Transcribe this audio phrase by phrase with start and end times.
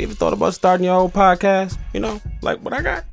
[0.00, 1.76] You ever thought about starting your own podcast?
[1.92, 3.04] You know, like what I got?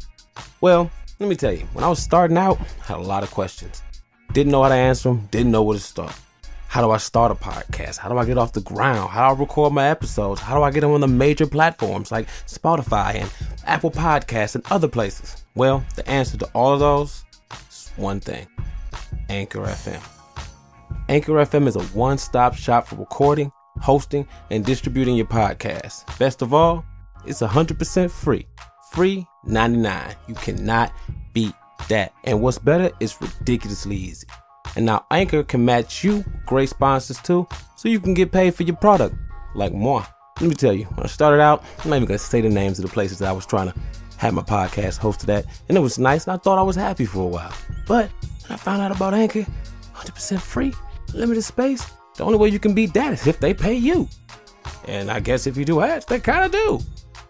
[0.62, 3.32] Well, let me tell you, when I was starting out, I had a lot of
[3.32, 3.84] questions.
[4.32, 6.16] Didn't know how to answer them, didn't know where to start.
[6.70, 7.98] How do I start a podcast?
[7.98, 9.10] How do I get off the ground?
[9.10, 10.40] How do I record my episodes?
[10.40, 13.30] How do I get them on the major platforms like Spotify and
[13.66, 15.44] Apple Podcasts and other places?
[15.56, 17.26] Well, the answer to all of those
[17.70, 18.48] is one thing
[19.28, 20.02] Anchor FM.
[21.10, 26.06] Anchor FM is a one stop shop for recording, hosting, and distributing your podcast.
[26.18, 26.86] Best of all,
[27.26, 28.46] it's 100% free.
[28.92, 30.16] Free 99.
[30.28, 30.92] You cannot
[31.34, 31.54] beat
[31.90, 32.14] that.
[32.24, 34.28] And what's better, it's ridiculously easy.
[34.76, 38.64] And now Anchor can match you great sponsors too, so you can get paid for
[38.64, 39.16] your product,
[39.56, 40.06] like moi.
[40.40, 42.78] Let me tell you, when I started out, I'm not even gonna say the names
[42.78, 43.80] of the places that I was trying to
[44.18, 47.06] have my podcast hosted at, and it was nice, and I thought I was happy
[47.06, 47.54] for a while.
[47.88, 48.10] But
[48.44, 49.46] when I found out about Anchor,
[49.96, 50.74] 100% free,
[51.14, 51.86] limited space,
[52.18, 54.10] the only way you can beat that is if they pay you.
[54.88, 56.80] And I guess if you do ads, they kind of do.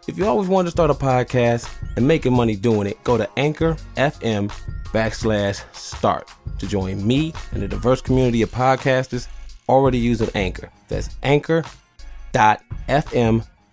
[0.08, 3.30] If you always wanted to start a podcast and making money doing it, go to
[3.38, 4.50] Anchor FM
[4.94, 9.28] backslash start to join me and the diverse community of podcasters
[9.68, 10.72] already using Anchor.
[10.88, 11.66] That's anchor.fm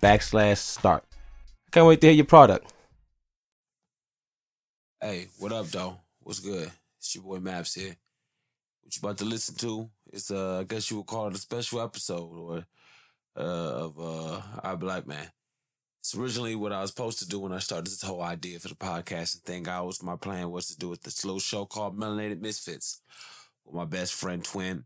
[0.03, 1.05] backslash start.
[1.71, 2.73] Can't wait to hear your product.
[5.01, 5.99] Hey, what up, though?
[6.21, 6.73] What's good?
[6.99, 7.97] It's your boy Maps here.
[8.83, 9.91] What you about to listen to
[10.31, 12.65] uh, I guess you would call it a special episode or
[13.37, 15.29] uh, of uh, Our Black Man.
[16.01, 18.69] It's originally what I was supposed to do when I started this whole idea for
[18.69, 19.69] the podcasting thing.
[19.69, 23.01] I was my plan was to do with this little show called Melanated Misfits
[23.65, 24.85] with my best friend Twin,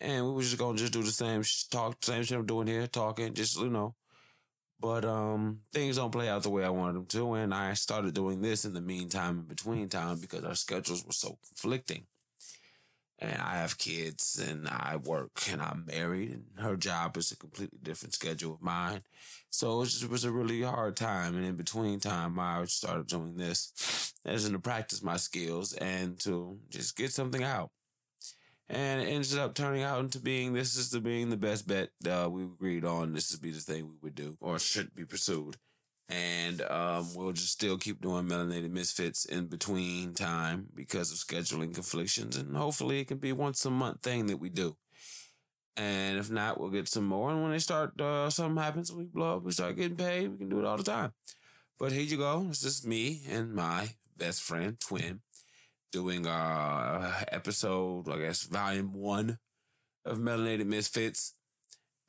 [0.00, 2.86] and we were just gonna just do the same talk, same shit I'm doing here,
[2.86, 3.96] talking, just you know.
[4.80, 8.14] But um, things don't play out the way I wanted them to, and I started
[8.14, 12.06] doing this in the meantime, in between time, because our schedules were so conflicting.
[13.22, 17.36] And I have kids, and I work, and I'm married, and her job is a
[17.36, 19.02] completely different schedule of mine.
[19.48, 21.36] So it was, just, it was a really hard time.
[21.36, 26.18] And in between time, I started doing this as in to practice my skills and
[26.20, 27.70] to just get something out.
[28.68, 31.90] And it ended up turning out into being this is the being the best bet
[32.04, 33.12] uh, we agreed on.
[33.12, 35.58] This would be the thing we would do or should be pursued.
[36.12, 41.74] And um, we'll just still keep doing melanated misfits in between time because of scheduling
[41.74, 42.36] conflictions.
[42.36, 44.76] And hopefully it can be once a month thing that we do.
[45.74, 47.30] And if not, we'll get some more.
[47.30, 50.28] And when they start, uh, something happens, we blow up, we start getting paid.
[50.28, 51.12] We can do it all the time.
[51.78, 52.46] But here you go.
[52.50, 55.20] It's just me and my best friend, Twin,
[55.92, 59.38] doing our episode, I guess, volume one
[60.04, 61.34] of Melanated Misfits.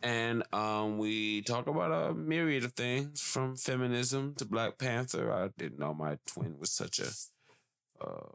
[0.03, 5.31] And um, we talk about a myriad of things from feminism to Black Panther.
[5.31, 8.27] I didn't know my twin was such a uh,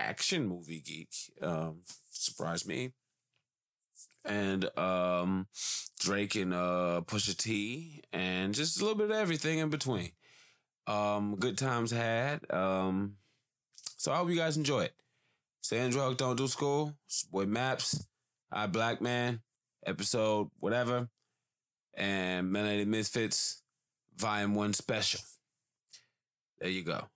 [0.00, 1.14] action movie geek.
[1.40, 2.92] Um, surprised me
[4.24, 5.46] and um,
[5.98, 10.12] Drake and uh, Pusha T, and just a little bit of everything in between.
[10.86, 12.40] Um, good times had.
[12.50, 13.16] Um,
[13.96, 14.94] so I hope you guys enjoy it.
[15.62, 16.94] Saying drug don't do school.
[17.06, 18.06] It's boy Maps,
[18.50, 19.40] I Black Man,
[19.86, 21.08] episode whatever,
[21.94, 23.62] and Melanated Misfits,
[24.16, 25.20] Volume One Special.
[26.60, 27.08] There you go.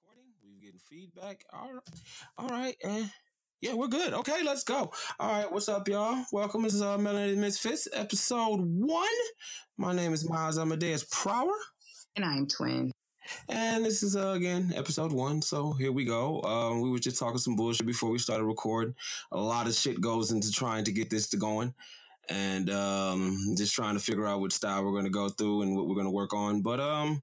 [0.00, 0.32] Recording.
[0.42, 1.44] we're getting feedback.
[1.52, 1.82] All right.
[2.38, 2.76] All right.
[2.82, 3.10] And
[3.60, 4.12] yeah, we're good.
[4.12, 4.90] Okay, let's go.
[5.20, 6.24] All right, what's up, y'all?
[6.32, 9.06] Welcome to uh, Melanated Misfits, episode one.
[9.78, 11.54] My name is Miles Amadeus Prower.
[12.16, 12.90] And I'm twin.
[13.48, 15.42] And this is, uh, again, episode one.
[15.42, 16.42] So here we go.
[16.42, 18.94] Um, we were just talking some bullshit before we started recording.
[19.32, 21.74] A lot of shit goes into trying to get this to going.
[22.28, 25.76] And um, just trying to figure out what style we're going to go through and
[25.76, 26.62] what we're going to work on.
[26.62, 27.22] But um,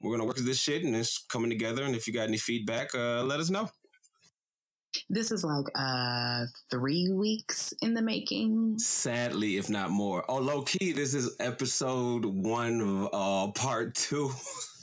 [0.00, 1.82] we're going to work this shit and it's coming together.
[1.82, 3.68] And if you got any feedback, uh, let us know.
[5.10, 8.78] This is like uh three weeks in the making.
[8.78, 10.24] Sadly, if not more.
[10.26, 14.30] Oh, low key, this is episode one of uh part two.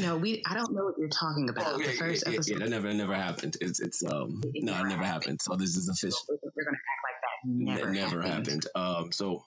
[0.00, 0.42] No, we.
[0.46, 1.74] I don't know what you're talking about.
[1.74, 2.52] Oh, yeah, the first yeah, episode.
[2.52, 3.56] yeah, that never, never happened.
[3.60, 5.04] It's, it's, um, It no, it never happened.
[5.04, 5.42] happened.
[5.42, 6.18] So this is official.
[6.28, 8.66] We're gonna act like that Never, never, never happened.
[8.74, 9.44] Um, so,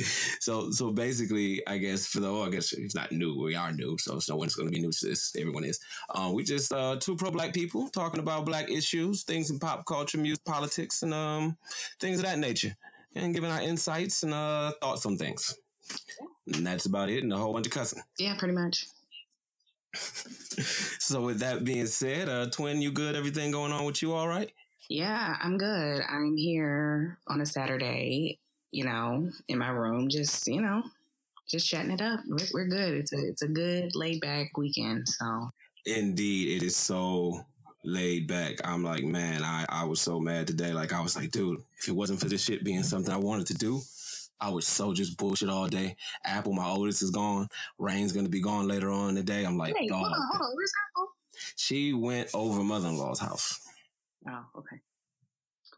[0.40, 3.40] so, so basically, I guess for the, oh, I guess it's not new.
[3.40, 5.34] We are new, so no one's going to be new to this.
[5.38, 5.80] Everyone is.
[6.14, 10.18] Um, we just uh, two pro-black people talking about black issues, things in pop culture,
[10.18, 11.56] music, politics, and um,
[12.00, 12.76] things of that nature,
[13.14, 15.56] and giving our insights and uh, thoughts on things.
[16.54, 18.02] And that's about it, and a whole bunch of cussing.
[18.18, 18.86] Yeah, pretty much.
[19.94, 23.16] so, with that being said, uh, twin, you good?
[23.16, 24.12] Everything going on with you?
[24.12, 24.50] All right?
[24.88, 26.02] Yeah, I'm good.
[26.08, 28.38] I'm here on a Saturday.
[28.70, 30.82] You know, in my room, just you know,
[31.48, 32.20] just chatting it up.
[32.28, 32.94] We're, we're good.
[32.94, 35.08] It's a it's a good laid back weekend.
[35.08, 35.50] So
[35.86, 37.46] Indeed, it is so
[37.84, 38.56] laid back.
[38.64, 40.72] I'm like, man, I, I was so mad today.
[40.72, 43.46] Like, I was like, dude, if it wasn't for this shit being something I wanted
[43.46, 43.80] to do,
[44.40, 45.96] I was so just bullshit all day.
[46.24, 47.48] Apple, my oldest, is gone.
[47.78, 49.44] Rain's gonna be gone later on in the day.
[49.44, 50.54] I'm like, Wait, hold on, hold on.
[50.54, 51.08] Where's Apple?
[51.56, 53.60] She went over mother-in-law's house.
[54.28, 54.76] Oh, okay.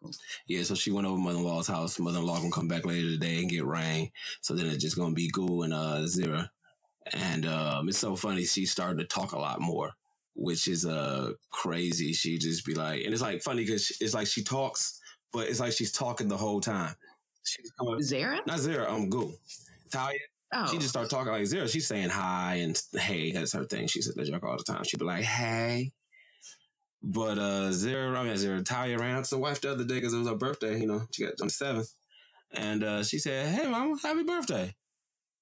[0.00, 0.12] Cool.
[0.46, 1.99] Yeah, so she went over mother-in-law's house.
[1.99, 4.10] Mother-in-law gonna come back later today and get rain.
[4.40, 6.50] So then it's just gonna be Goo and uh Zira.
[7.12, 9.93] And um it's so funny, she started to talk a lot more,
[10.34, 12.12] which is uh crazy.
[12.12, 15.00] She just be like, and it's like funny because it's like she talks,
[15.32, 16.94] but it's like she's talking the whole time.
[17.44, 18.40] She's coming, Zara?
[18.46, 19.32] not Zira, um Goo.
[19.90, 20.19] Talia,
[20.50, 21.70] Oh, she just started talking like Zira.
[21.70, 23.87] She's saying hi and hey, that's her thing.
[23.87, 24.82] She said that joke all the time.
[24.85, 25.93] She'd be like, hey.
[27.02, 29.96] But uh Zira, I mean Zira, Talia ran out to the wife the other day
[29.96, 31.93] because it was her birthday, you know, she got on the seventh.
[32.52, 34.75] And uh she said, Hey mama, happy birthday.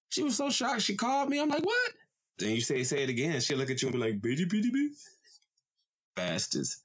[0.09, 0.83] She was so shocked.
[0.83, 1.41] She called me.
[1.41, 1.93] I'm like, what?
[2.39, 3.41] Then you say say it again.
[3.41, 4.91] She'll look at you and be like, bitty bitty bitty.
[6.15, 6.83] Bastards.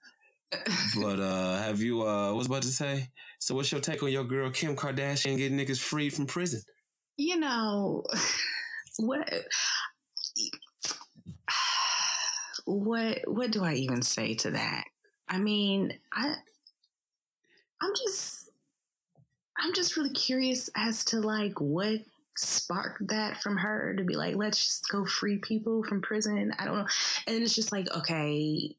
[0.99, 3.09] But uh have you uh what was about to say?
[3.41, 6.61] So what's your take on your girl Kim Kardashian getting niggas freed from prison?
[7.17, 8.03] you know
[8.99, 9.33] what?
[12.65, 13.19] What?
[13.25, 14.83] What do I even say to that?
[15.27, 16.35] I mean, I,
[17.81, 18.49] I'm just,
[19.57, 21.99] I'm just really curious as to like what
[22.37, 26.53] sparked that from her to be like, let's just go free people from prison.
[26.59, 26.87] I don't know,
[27.27, 28.75] and it's just like, okay,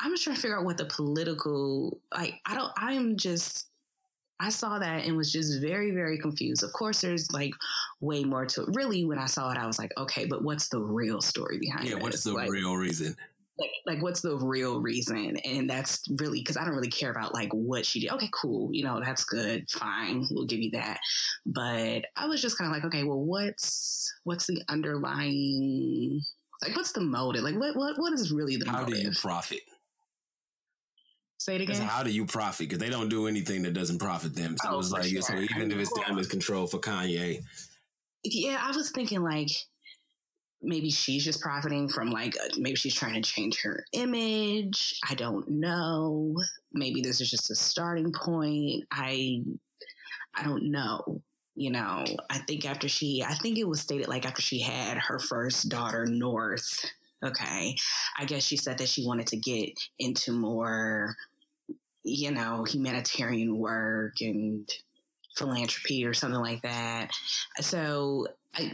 [0.00, 2.34] I'm just trying to figure out what the political like.
[2.46, 2.72] I don't.
[2.76, 3.66] I'm just.
[4.42, 6.62] I saw that and was just very, very confused.
[6.62, 7.52] Of course, there's like
[8.00, 8.68] way more to it.
[8.74, 11.86] Really, when I saw it, I was like, okay, but what's the real story behind
[11.86, 11.90] it?
[11.90, 12.04] Yeah, this?
[12.04, 13.14] what's the like, real reason?
[13.60, 15.36] like, like, what's the real reason?
[15.38, 18.10] And that's really because I don't really care about like what she did.
[18.12, 18.70] Okay, cool.
[18.72, 19.68] You know, that's good.
[19.70, 20.26] Fine.
[20.30, 20.98] We'll give you that.
[21.44, 26.20] But I was just kind of like, okay, well, what's what's the underlying
[26.62, 27.42] like what's the motive?
[27.42, 29.60] Like what what what is really the How do you profit?
[31.40, 31.80] Say it again.
[31.80, 32.68] how do you profit?
[32.68, 34.56] Because they don't do anything that doesn't profit them.
[34.62, 35.22] So Oh, it's like, sure.
[35.22, 37.42] so even if it's damage control for Kanye,
[38.22, 39.48] yeah, I was thinking like
[40.60, 45.00] maybe she's just profiting from like uh, maybe she's trying to change her image.
[45.08, 46.34] I don't know.
[46.74, 48.84] Maybe this is just a starting point.
[48.92, 49.42] I
[50.34, 51.22] I don't know.
[51.54, 54.98] You know, I think after she I think it was stated like after she had
[54.98, 56.84] her first daughter North,
[57.24, 57.76] okay.
[58.18, 61.16] I guess she said that she wanted to get into more
[62.04, 64.68] you know, humanitarian work and
[65.36, 67.10] philanthropy or something like that.
[67.60, 68.72] So I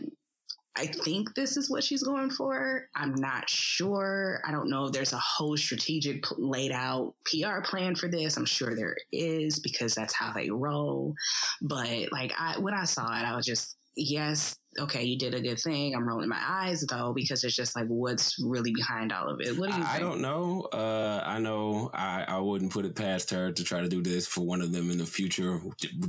[0.78, 2.86] I think this is what she's going for.
[2.94, 4.42] I'm not sure.
[4.46, 8.36] I don't know if there's a whole strategic laid out PR plan for this.
[8.36, 11.14] I'm sure there is because that's how they roll.
[11.62, 15.40] But like I when I saw it, I was just yes, okay, you did a
[15.40, 15.94] good thing.
[15.94, 19.58] I'm rolling my eyes though because it's just like what's really behind all of it.
[19.58, 20.10] What do you I, I think?
[20.10, 20.68] don't know.
[20.72, 24.26] Uh, I know I, I wouldn't put it past her to try to do this
[24.26, 25.60] for one of them in the future,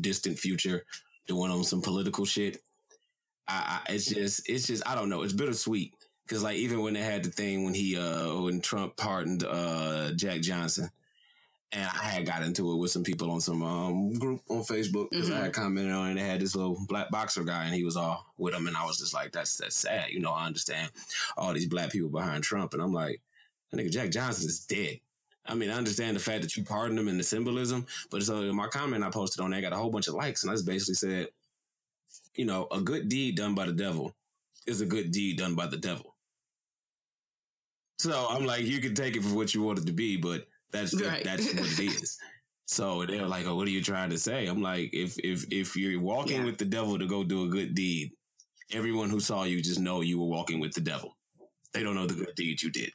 [0.02, 0.86] distant future,
[1.28, 2.62] doing on some political shit.
[3.48, 5.24] I, I it's just it's just I don't know.
[5.24, 5.94] It's bittersweet
[6.26, 10.12] because like even when they had the thing when he uh when Trump pardoned uh
[10.14, 10.90] Jack Johnson.
[11.74, 15.10] And I had got into it with some people on some um, group on Facebook
[15.10, 16.10] because I had commented on it.
[16.12, 18.68] And they had this little black boxer guy, and he was all with him.
[18.68, 20.90] And I was just like, "That's that's sad." You know, I understand
[21.36, 23.22] all these black people behind Trump, and I'm like,
[23.72, 25.02] "That nigga Jack Johnson is dead."
[25.46, 28.42] I mean, I understand the fact that you pardoned him and the symbolism, but so
[28.42, 30.56] in my comment I posted on there got a whole bunch of likes, and I
[30.56, 31.28] just basically said,
[32.36, 34.14] you know, a good deed done by the devil
[34.66, 36.16] is a good deed done by the devil.
[38.00, 40.48] So I'm like, you can take it for what you want it to be, but
[40.72, 41.24] that's just, Right.
[41.24, 42.18] that's what it is.
[42.70, 45.78] So they're like, "Oh, what are you trying to say?" I'm like, "If if if
[45.78, 46.44] you're walking Yeah.
[46.48, 48.12] with the devil to go do a good deed,
[48.74, 51.18] everyone who saw you just know you were walking with the devil.
[51.72, 52.92] They don't know the good deed you did."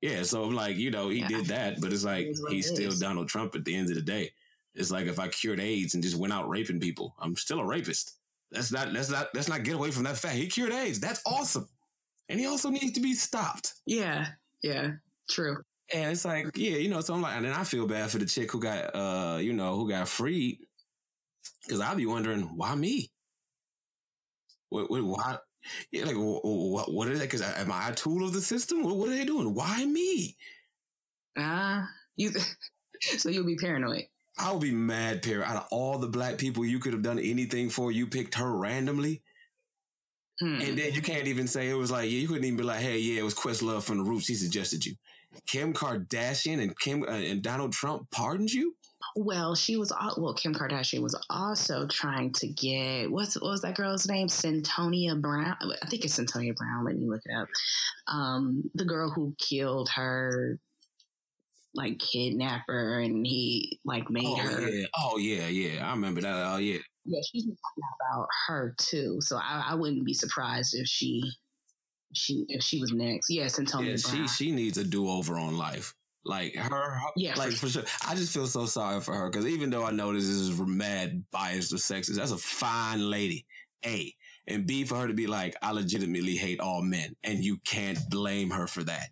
[0.00, 1.28] Yeah, so I'm like, you know, he Yeah.
[1.28, 2.92] did that, but it's like It he's it still.
[2.98, 4.32] Donald Trump at the end of the day.
[4.74, 7.66] It's like if I cured AIDS and just went out raping people, I'm still a
[7.66, 8.14] rapist.
[8.50, 10.36] That's not that's not let's not get away from that fact.
[10.36, 10.98] He cured AIDS.
[10.98, 11.68] That's awesome.
[12.30, 13.74] And he also needs to be stopped.
[13.84, 14.28] Yeah.
[14.62, 14.92] Yeah.
[15.28, 15.62] True.
[15.92, 18.18] And it's like, yeah, you know, so I'm like, and then I feel bad for
[18.18, 20.58] the chick who got, uh, you know, who got freed.
[21.68, 23.10] Cause I'll be wondering, why me?
[24.68, 25.38] What, what, why?
[25.90, 27.26] Yeah, like, wh- wh- what, what are they?
[27.26, 28.82] Cause am I a tool of the system?
[28.82, 29.54] What, what are they doing?
[29.54, 30.36] Why me?
[31.36, 32.30] Ah, you.
[33.00, 34.04] so you'll be paranoid.
[34.38, 35.42] I would be mad, Perry.
[35.44, 38.50] Out of all the black people you could have done anything for, you picked her
[38.50, 39.22] randomly.
[40.40, 40.60] Hmm.
[40.60, 42.80] And then you can't even say it was like, yeah, you couldn't even be like,
[42.80, 44.26] hey, yeah, it was Questlove from the Roots.
[44.28, 44.94] He suggested you.
[45.46, 48.74] Kim Kardashian and Kim uh, and Donald Trump pardoned you?
[49.16, 50.34] Well, she was al- well.
[50.34, 54.28] Kim Kardashian was also trying to get what's what was that girl's name?
[54.28, 55.56] Centonia Brown.
[55.82, 56.84] I think it's Centonia Brown.
[56.84, 57.48] Let me look it up.
[58.06, 60.58] Um, the girl who killed her,
[61.74, 64.68] like kidnapper, and he like made Oh her.
[64.68, 65.86] yeah, oh yeah, yeah.
[65.88, 66.52] I remember that.
[66.54, 69.18] Oh yeah, Yeah, she's talking about her too.
[69.20, 71.22] So I, I wouldn't be surprised if she
[72.12, 73.30] she if she was next.
[73.30, 74.28] Yes, Antonio Yeah, Brown.
[74.28, 75.94] she she needs a do over on life.
[76.24, 77.82] Like her, Yeah, like for for sure.
[78.06, 81.24] I just feel so sorry for her because even though I know this is mad
[81.30, 83.46] biased or sexist, that's a fine lady.
[83.86, 84.14] A
[84.46, 87.98] and B for her to be like, I legitimately hate all men, and you can't
[88.10, 89.08] blame her for that.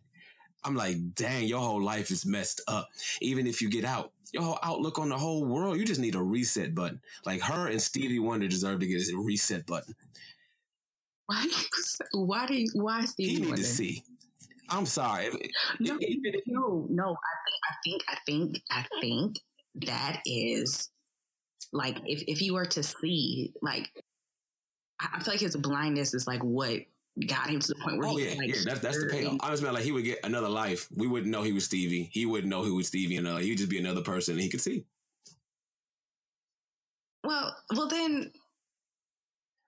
[0.64, 2.88] I'm like, dang, your whole life is messed up.
[3.23, 6.17] Even if you get out, your whole outlook on the whole world, you just need
[6.17, 7.00] a reset button.
[7.25, 9.95] Like her and Stevie Wonder deserve to get a reset button.
[11.29, 11.47] Why?
[12.13, 14.03] Why do you, why He Stevie need to see.
[14.71, 15.31] I'm sorry.
[15.79, 15.99] No,
[16.47, 17.11] no, no.
[17.11, 19.37] I think, I think, I think, I think
[19.87, 20.91] that is
[21.73, 23.91] like if if you were to see, like,
[25.01, 26.81] I feel like his blindness is like what
[27.27, 28.63] got him to the point where Oh he yeah, like, yeah.
[28.65, 29.37] That's that's the payoff.
[29.41, 30.89] I just meant like he would get another life.
[30.97, 32.09] We wouldn't know he was Stevie.
[32.13, 34.35] He wouldn't know who was Stevie, and uh, he'd just be another person.
[34.35, 34.87] And he could see.
[37.25, 38.33] Well, well then,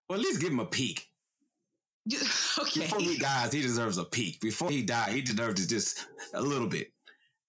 [0.09, 1.10] Well, at least give him a peek.
[2.59, 2.81] okay.
[2.81, 4.41] Before he dies, he deserves a peek.
[4.41, 6.93] Before he died, he deserves just a little bit.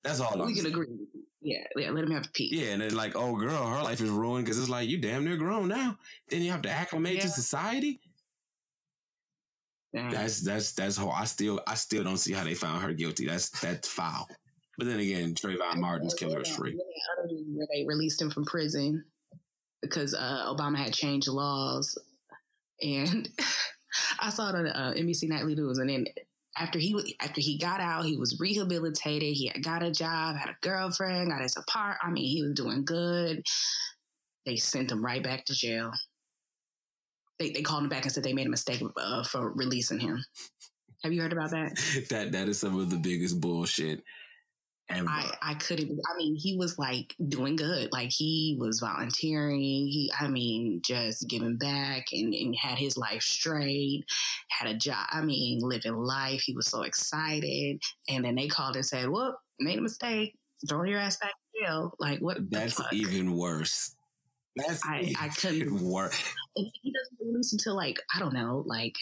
[0.03, 0.41] That's all.
[0.41, 0.73] I'm we can saying.
[0.73, 0.87] agree.
[1.41, 1.91] Yeah, yeah.
[1.91, 2.51] Let him have a peek.
[2.51, 5.25] Yeah, and then like, oh girl, her life is ruined because it's like you damn
[5.25, 5.97] near grown now.
[6.29, 7.99] Then you have to acclimate to society.
[9.93, 10.11] Dang.
[10.11, 13.25] That's that's that's how I still I still don't see how they found her guilty.
[13.25, 14.27] That's that's foul.
[14.77, 16.79] But then again, Trayvon Martin's killer is free.
[17.25, 19.03] Where they released him from prison
[19.81, 21.97] because uh, Obama had changed laws,
[22.81, 23.27] and
[24.19, 25.77] I saw it on uh, NBC Nightly News.
[25.77, 26.05] And then
[26.57, 29.33] after he after he got out, he was rehabilitated.
[29.33, 31.97] He had got a job, had a girlfriend, got his apart.
[32.01, 33.43] I mean, he was doing good.
[34.45, 35.91] They sent him right back to jail.
[37.39, 40.23] They they called him back and said they made a mistake uh, for releasing him.
[41.03, 41.75] Have you heard about that?
[42.09, 44.03] that that is some of the biggest bullshit
[45.07, 45.99] I, I couldn't.
[46.13, 47.89] I mean, he was like doing good.
[47.91, 49.59] Like he was volunteering.
[49.59, 54.03] He, I mean, just giving back and, and had his life straight.
[54.49, 55.05] Had a job.
[55.11, 56.41] I mean, living life.
[56.41, 57.81] He was so excited.
[58.09, 60.35] And then they called and said, "Whoop, made a mistake.
[60.67, 62.37] Throw your ass back to jail." Like what?
[62.49, 63.95] That's even worse.
[64.55, 66.13] That's I- I couldn't- work.
[66.55, 68.95] He doesn't release until like I don't know, like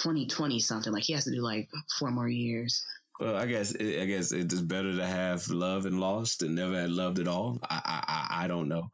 [0.00, 0.92] twenty twenty something.
[0.92, 2.84] Like he has to do like four more years.
[3.22, 6.90] Well, I guess I guess it's better to have love and lost than never had
[6.90, 7.60] loved at all.
[7.70, 8.90] I I I, don't know.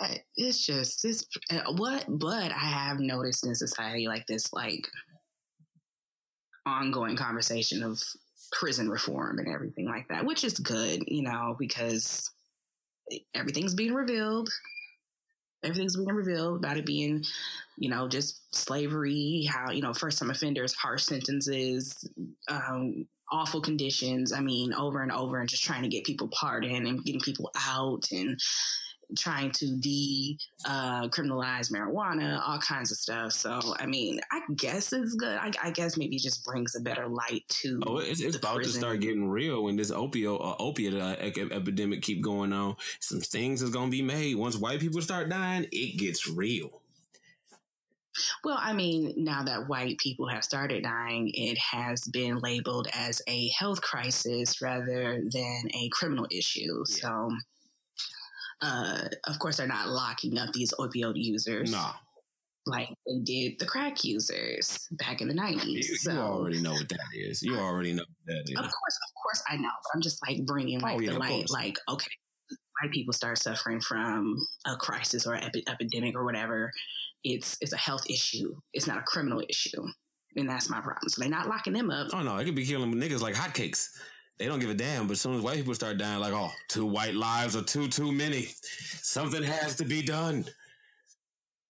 [0.00, 4.88] I- it's just this uh, what but i have noticed in society like this like
[6.66, 8.02] ongoing conversation of
[8.50, 12.28] prison reform and everything like that which is good you know because
[13.34, 14.48] everything's being revealed
[15.64, 17.24] everything's being revealed about it being
[17.76, 22.08] you know just slavery how you know first time offenders harsh sentences
[22.48, 24.32] um awful conditions.
[24.32, 27.50] I mean over and over and just trying to get people pardoned and getting people
[27.56, 28.38] out and
[29.16, 33.32] trying to de uh, criminalize marijuana, all kinds of stuff.
[33.32, 35.36] So, I mean, I guess it's good.
[35.36, 37.80] I, I guess maybe it just brings a better light to.
[37.86, 38.72] Oh, it's, it's about prison.
[38.72, 41.16] to start getting real when this opioid uh, opiate uh,
[41.52, 42.76] epidemic keep going on.
[43.00, 45.66] Some things is gonna be made once white people start dying.
[45.72, 46.80] It gets real.
[48.44, 53.20] Well, I mean, now that white people have started dying, it has been labeled as
[53.26, 56.84] a health crisis rather than a criminal issue.
[56.84, 57.30] So,
[58.64, 61.92] uh, of course, they're not locking up these opioid users Nah,
[62.66, 65.66] like they did the crack users back in the 90s.
[65.66, 67.42] you so, already know what that is.
[67.42, 68.56] You already know what that is.
[68.56, 69.68] Of course, of course, I know.
[69.68, 72.10] But I'm just like bringing like Oh, yeah, the light, like okay,
[72.80, 76.70] white people start suffering from a crisis or epi- epidemic or whatever.
[77.22, 78.54] It's it's a health issue.
[78.72, 79.82] It's not a criminal issue,
[80.36, 81.08] and that's my problem.
[81.08, 82.08] So they're not locking them up.
[82.14, 83.88] Oh no, it could be killing niggas like hotcakes.
[84.38, 85.06] They don't give a damn.
[85.06, 87.88] But as soon as white people start dying, like, oh, two white lives are too
[87.88, 88.48] too many.
[89.00, 90.44] Something has to be done.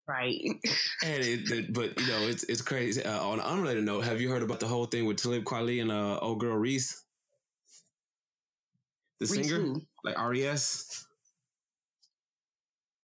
[0.08, 0.40] Right?
[1.04, 3.02] And it, it- but you know, it's it's crazy.
[3.04, 5.80] Uh, on an unrelated note, have you heard about the whole thing with Talib Kweli
[5.82, 7.02] and uh, old girl Res,
[9.20, 9.82] the Res singer, who?
[10.02, 11.06] like R.E.S.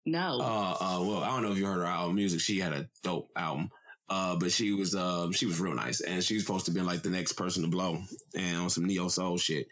[0.06, 0.38] No.
[0.40, 2.40] Uh, uh, well, I don't know if you heard her album music.
[2.40, 3.70] She had a dope album.
[4.08, 6.80] Uh, but she was uh, she was real nice, and she was supposed to be
[6.80, 7.98] like the next person to blow,
[8.34, 9.66] and on some neo soul shit,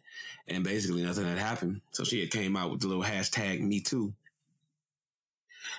[0.49, 1.83] and basically nothing had happened.
[1.91, 4.15] So she had came out with the little hashtag Me Too,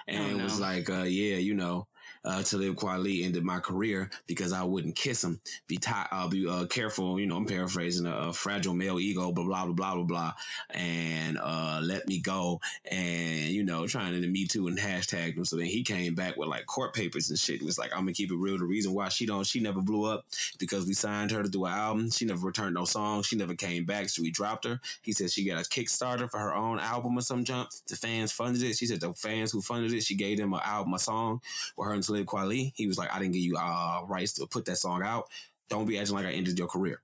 [0.07, 0.43] and Oh, no.
[0.43, 1.87] was like, uh, yeah, you know,
[2.25, 5.39] uh, Talib Kweli ended my career because I wouldn't kiss him.
[5.67, 5.79] Be
[6.11, 7.19] I'll be uh, careful.
[7.19, 10.33] You know, I'm paraphrasing a, a, fragile male ego, blah blah blah blah blah blah,
[10.69, 12.61] and uh, let me go.
[12.89, 15.45] And you know, trying to me too and hashtag him.
[15.45, 17.61] So then he came back with like court papers and shit.
[17.61, 18.57] It was like I'm gonna keep it real.
[18.57, 20.25] The reason why she don't she never blew up
[20.59, 22.11] because we signed her to do an album.
[22.11, 23.27] She never returned no songs.
[23.27, 24.79] She never came back, so we dropped her.
[25.01, 27.69] He said she got a Kickstarter for her own album or some jump.
[27.87, 28.77] The fans funded it.
[28.77, 31.41] She said the fans who funded it, she gave them an album, a song
[31.77, 32.71] with her and Talib Kweli.
[32.75, 35.29] He was like, I didn't give you uh, rights to put that song out.
[35.69, 37.01] Don't be acting like I ended your career.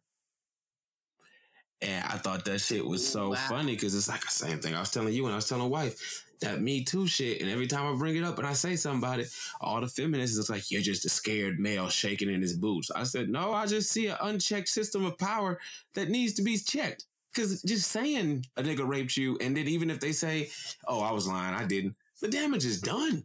[1.82, 3.36] And I thought that shit was so wow.
[3.36, 5.70] funny because it's like the same thing I was telling you and I was telling
[5.70, 7.42] wife that Me Too shit.
[7.42, 9.30] And every time I bring it up and I say something about it,
[9.62, 12.92] all the feminists is like, you're just a scared male shaking in his boots.
[12.92, 15.60] I said, no, I just see an unchecked system of power
[15.94, 17.06] that needs to be checked.
[17.34, 20.50] Because just saying a nigga raped you, and then even if they say,
[20.88, 23.24] oh, I was lying, I didn't, the damage is done.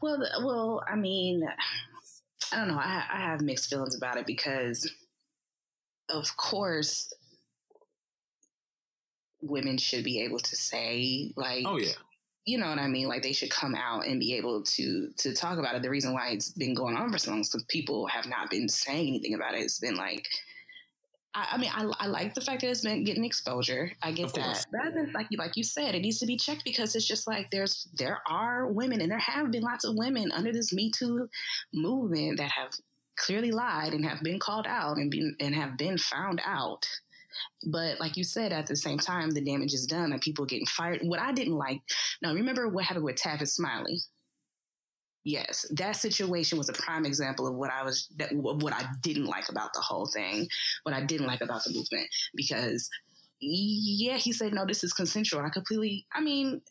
[0.00, 1.46] Well, well, I mean,
[2.52, 2.78] I don't know.
[2.78, 4.90] I, I have mixed feelings about it because,
[6.08, 7.12] of course,
[9.40, 11.92] women should be able to say like, oh yeah,
[12.44, 13.08] you know what I mean?
[13.08, 15.82] Like they should come out and be able to to talk about it.
[15.82, 18.50] The reason why it's been going on for so long is because people have not
[18.50, 19.60] been saying anything about it.
[19.60, 20.26] It's been like
[21.38, 23.92] I, I mean, I, I, like the fact that it's been getting exposure.
[24.02, 24.66] I get that.
[24.72, 27.50] But like you like you said, it needs to be checked because it's just like
[27.52, 31.28] there's there are women and there have been lots of women under this Me Too
[31.72, 32.72] movement that have
[33.16, 36.88] clearly lied and have been called out and been and have been found out.
[37.70, 40.66] But like you said, at the same time, the damage is done and people getting
[40.66, 41.00] fired.
[41.02, 41.80] What I didn't like,
[42.20, 44.00] now remember what happened with Tavis Smiley?
[45.28, 49.26] Yes, that situation was a prime example of what I was that what I didn't
[49.26, 50.48] like about the whole thing,
[50.84, 52.88] what I didn't like about the movement because
[53.38, 55.42] yeah, he said no, this is consensual.
[55.42, 56.62] I completely, I mean,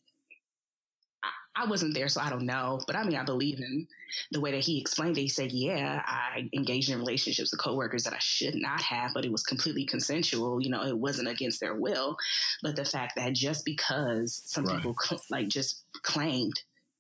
[1.56, 3.88] I, wasn't there, so I don't know, but I mean, I believe in
[4.32, 5.22] the way that he explained it.
[5.22, 9.24] He said, yeah, I engaged in relationships with coworkers that I should not have, but
[9.24, 10.60] it was completely consensual.
[10.62, 12.18] You know, it wasn't against their will,
[12.64, 14.78] but the fact that just because some right.
[14.78, 14.96] people
[15.30, 16.60] like just claimed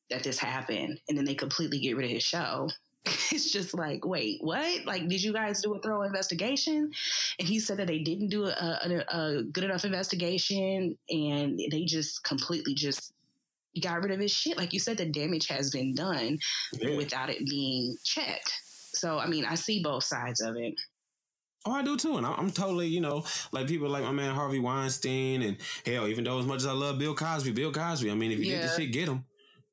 [0.10, 2.70] that this happened and then they completely get rid of his show
[3.06, 6.92] it's just like wait what like did you guys do a thorough investigation
[7.40, 11.86] and he said that they didn't do a, a, a good enough investigation and they
[11.86, 13.14] just completely just
[13.82, 16.38] got rid of his shit like you said the damage has been done
[16.74, 16.98] yeah.
[16.98, 20.74] without it being checked so i mean i see both sides of it
[21.68, 24.60] Oh, I do too, and I'm totally, you know, like people like my man Harvey
[24.60, 28.10] Weinstein, and hell, even though as much as I love Bill Cosby, Bill Cosby.
[28.10, 28.62] I mean, if you yeah.
[28.62, 29.26] get the shit, get him.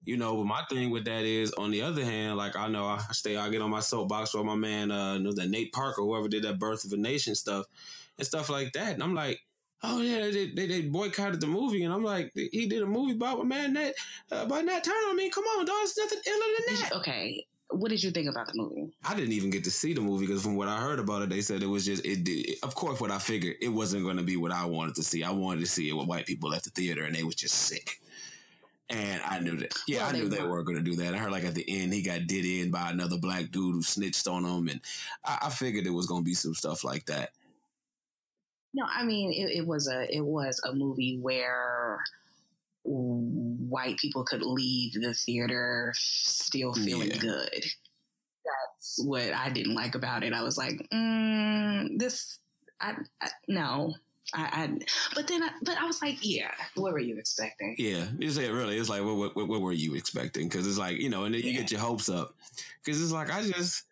[0.05, 2.87] You know, but my thing with that is, on the other hand, like I know
[2.87, 6.03] I stay, I get on my soapbox with my man, uh, knows that Nate Parker,
[6.03, 7.67] whoever did that Birth of a Nation stuff
[8.19, 9.41] and stuff like that, and I'm like,
[9.83, 13.15] oh yeah, they, they, they boycotted the movie, and I'm like, he did a movie
[13.15, 13.93] about my man Nat,
[14.31, 15.11] uh, by Nat Turner.
[15.11, 16.93] I mean, come on, dog, it's nothing iller than that.
[16.97, 18.93] Okay, what did you think about the movie?
[19.05, 21.31] I didn't even get to see the movie because from what I heard about it,
[21.31, 22.25] they said it was just it.
[22.25, 25.03] Did, of course, what I figured it wasn't going to be what I wanted to
[25.03, 25.25] see.
[25.25, 27.55] I wanted to see it with white people at the theater and they was just
[27.55, 28.01] sick.
[28.91, 29.75] And I knew that.
[29.89, 31.15] Yeah, well, I knew they, they were going to do that.
[31.15, 33.83] I heard like at the end he got did in by another black dude who
[33.83, 34.81] snitched on him, and
[35.25, 37.31] I, I figured it was going to be some stuff like that.
[38.75, 42.01] No, I mean it, it, was a it was a movie where
[42.85, 47.19] white people could leave the theater still feeling yeah.
[47.19, 47.65] good.
[48.45, 50.33] That's what I didn't like about it.
[50.33, 52.39] I was like, mm, this,
[52.81, 53.95] I, I no,
[54.33, 54.79] I, I,
[55.15, 57.75] but then, I, but I was like, yeah, what were you expecting?
[57.79, 58.79] Yeah, you say it really.
[58.79, 60.49] It's like, what, what, what were you expecting?
[60.49, 61.61] Because it's like, you know, and then you yeah.
[61.61, 62.35] get your hopes up.
[62.83, 63.85] Because it's like, I just,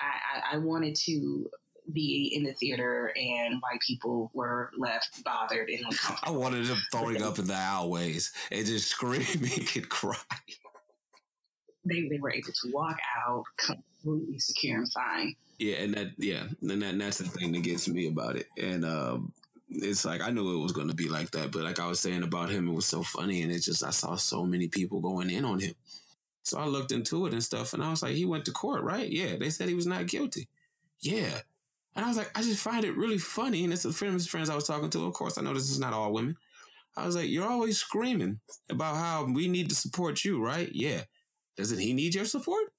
[0.00, 1.50] I, I, wanted to
[1.92, 5.84] be in the theater and white people were left bothered and
[6.22, 10.16] I wanted them throwing up in the alleyways and just screaming and crying.
[11.84, 15.34] They, they were able to walk out completely secure and fine.
[15.60, 18.46] Yeah, and that yeah, and, that, and that's the thing that gets me about it.
[18.58, 19.34] And um,
[19.68, 22.00] it's like I knew it was going to be like that, but like I was
[22.00, 25.00] saying about him, it was so funny, and it's just I saw so many people
[25.00, 25.74] going in on him.
[26.44, 28.82] So I looked into it and stuff, and I was like, he went to court,
[28.82, 29.06] right?
[29.06, 30.48] Yeah, they said he was not guilty.
[31.00, 31.40] Yeah,
[31.94, 34.48] and I was like, I just find it really funny, and it's the friends friends
[34.48, 35.04] I was talking to.
[35.04, 36.38] Of course, I know this is not all women.
[36.96, 40.70] I was like, you're always screaming about how we need to support you, right?
[40.72, 41.02] Yeah.
[41.56, 42.72] Doesn't he need your support?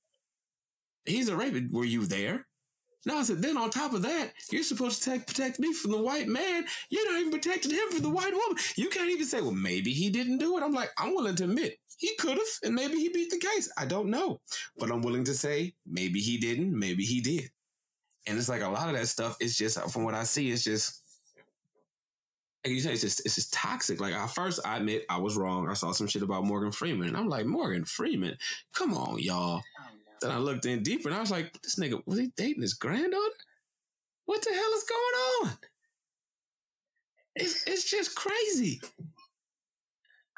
[1.05, 1.71] He's a rapist.
[1.71, 2.47] Were you there?
[3.05, 6.01] No, I said, then on top of that, you're supposed to protect me from the
[6.01, 6.65] white man.
[6.89, 8.57] You're not even protecting him from the white woman.
[8.75, 10.63] You can't even say, well, maybe he didn't do it.
[10.63, 13.71] I'm like, I'm willing to admit he could have, and maybe he beat the case.
[13.77, 14.41] I don't know.
[14.77, 17.49] But I'm willing to say maybe he didn't, maybe he did.
[18.27, 20.63] And it's like a lot of that stuff is just, from what I see, it's
[20.63, 21.01] just,
[22.63, 23.99] like you say, it's just it's just toxic.
[23.99, 25.67] Like at first, I admit I was wrong.
[25.67, 28.37] I saw some shit about Morgan Freeman, and I'm like, Morgan Freeman,
[28.71, 29.63] come on, y'all.
[30.21, 32.73] Then I looked in deeper, and I was like, this nigga was he dating his
[32.75, 33.35] granddaughter?
[34.25, 35.57] What the hell is going on?
[37.35, 38.81] It's it's just crazy.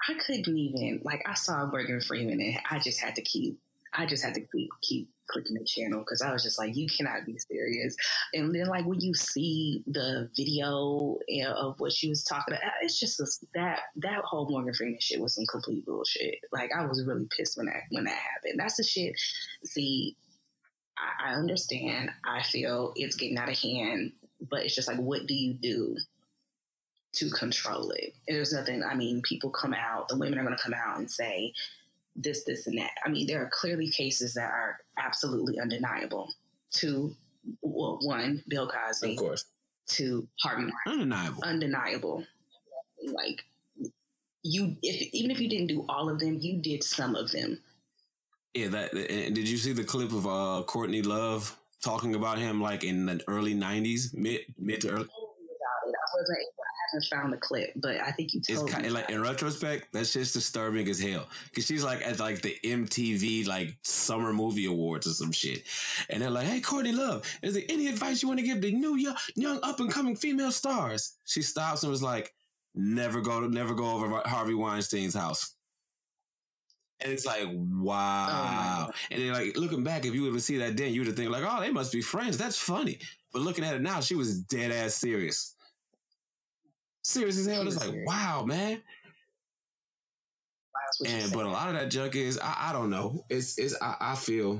[0.10, 3.60] I couldn't even like I saw Morgan Freeman and I just had to keep
[3.94, 6.88] I just had to keep keep clicking the channel because I was just like, you
[6.88, 7.96] cannot be serious.
[8.34, 12.72] And then like when you see the video eh, of what she was talking about,
[12.82, 16.36] it's just this, that that whole Morgan Freeman shit was some complete bullshit.
[16.52, 18.60] Like I was really pissed when that when that happened.
[18.60, 19.16] That's the shit.
[19.66, 20.16] See,
[20.98, 22.12] I, I understand.
[22.26, 24.14] I feel it's getting out of hand,
[24.50, 25.98] but it's just like, what do you do?
[27.18, 28.16] To control it.
[28.28, 31.10] There's nothing, I mean, people come out, the women are going to come out and
[31.10, 31.54] say,
[32.16, 32.92] this, this, and that.
[33.06, 36.32] I mean, there are clearly cases that are absolutely undeniable.
[36.78, 37.16] To
[37.62, 39.14] well, one, Bill Cosby.
[39.14, 39.46] Of course.
[39.90, 41.44] To Harvey Undeniable.
[41.44, 42.24] Undeniable.
[43.06, 43.44] Like
[44.44, 47.60] you, if even if you didn't do all of them, you did some of them.
[48.54, 48.94] Yeah, that.
[48.94, 53.06] And did you see the clip of uh, Courtney Love talking about him like in
[53.06, 55.06] the early '90s, mid mid to early?
[55.06, 56.38] I wasn't
[56.94, 59.88] haven't found the clip, but I think you told it's kind of like in retrospect,
[59.92, 61.28] that's just disturbing as hell.
[61.54, 65.64] Cause she's like at like the MTV like summer movie awards or some shit,
[66.10, 68.72] and they're like, "Hey, Courtney Love, is there any advice you want to give the
[68.72, 72.34] new young, young up and coming female stars?" She stops and was like,
[72.76, 75.56] "Never go, never go over Harvey Weinstein's house."
[77.00, 78.88] And it's like, oh wow.
[78.90, 81.08] Oh and then like looking back, if you would have seen that then, you would
[81.08, 82.38] have think like, oh, they must be friends.
[82.38, 83.00] That's funny.
[83.34, 85.56] But looking at it now, she was dead ass serious
[87.04, 87.68] serious as hell.
[87.68, 88.82] It's like, wow, man.
[91.06, 93.26] And but a lot of that junk is I, I don't know.
[93.30, 94.60] It's it's I, I feel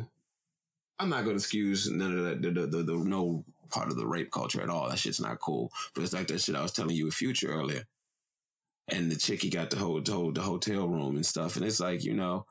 [1.00, 3.98] I'm not going to excuse none of that the, the, the, the, no part of
[3.98, 4.90] the rape culture at all.
[4.90, 5.72] That shit's not cool.
[5.94, 7.84] But it's like that shit I was telling you with Future earlier,
[8.90, 11.56] and the chick he got the whole, the, the hotel room and stuff.
[11.56, 12.46] And it's like you know,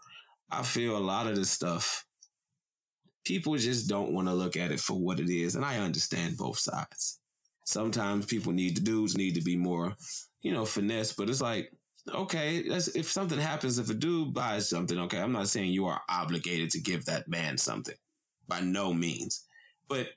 [0.51, 2.05] I feel a lot of this stuff.
[3.25, 6.37] People just don't want to look at it for what it is, and I understand
[6.37, 7.21] both sides
[7.65, 9.95] sometimes people need the dudes need to be more,
[10.41, 11.13] you know, finesse.
[11.13, 11.73] But it's like,
[12.13, 16.01] okay, if something happens, if a dude buys something, okay, I'm not saying you are
[16.09, 17.97] obligated to give that man something,
[18.49, 19.47] by no means.
[19.89, 20.09] But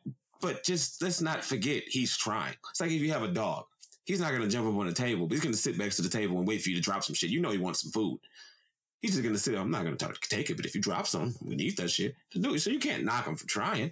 [0.41, 2.55] but just let's not forget he's trying.
[2.69, 3.65] It's like if you have a dog,
[4.05, 6.10] he's not gonna jump up on the table, but he's gonna sit next to the
[6.10, 7.29] table and wait for you to drop some shit.
[7.29, 8.19] You know he wants some food.
[9.01, 9.55] He's just gonna sit.
[9.55, 12.15] I'm not gonna take it, but if you drop some, gonna eat that shit.
[12.31, 12.60] to Do it.
[12.60, 13.91] So you can't knock him for trying.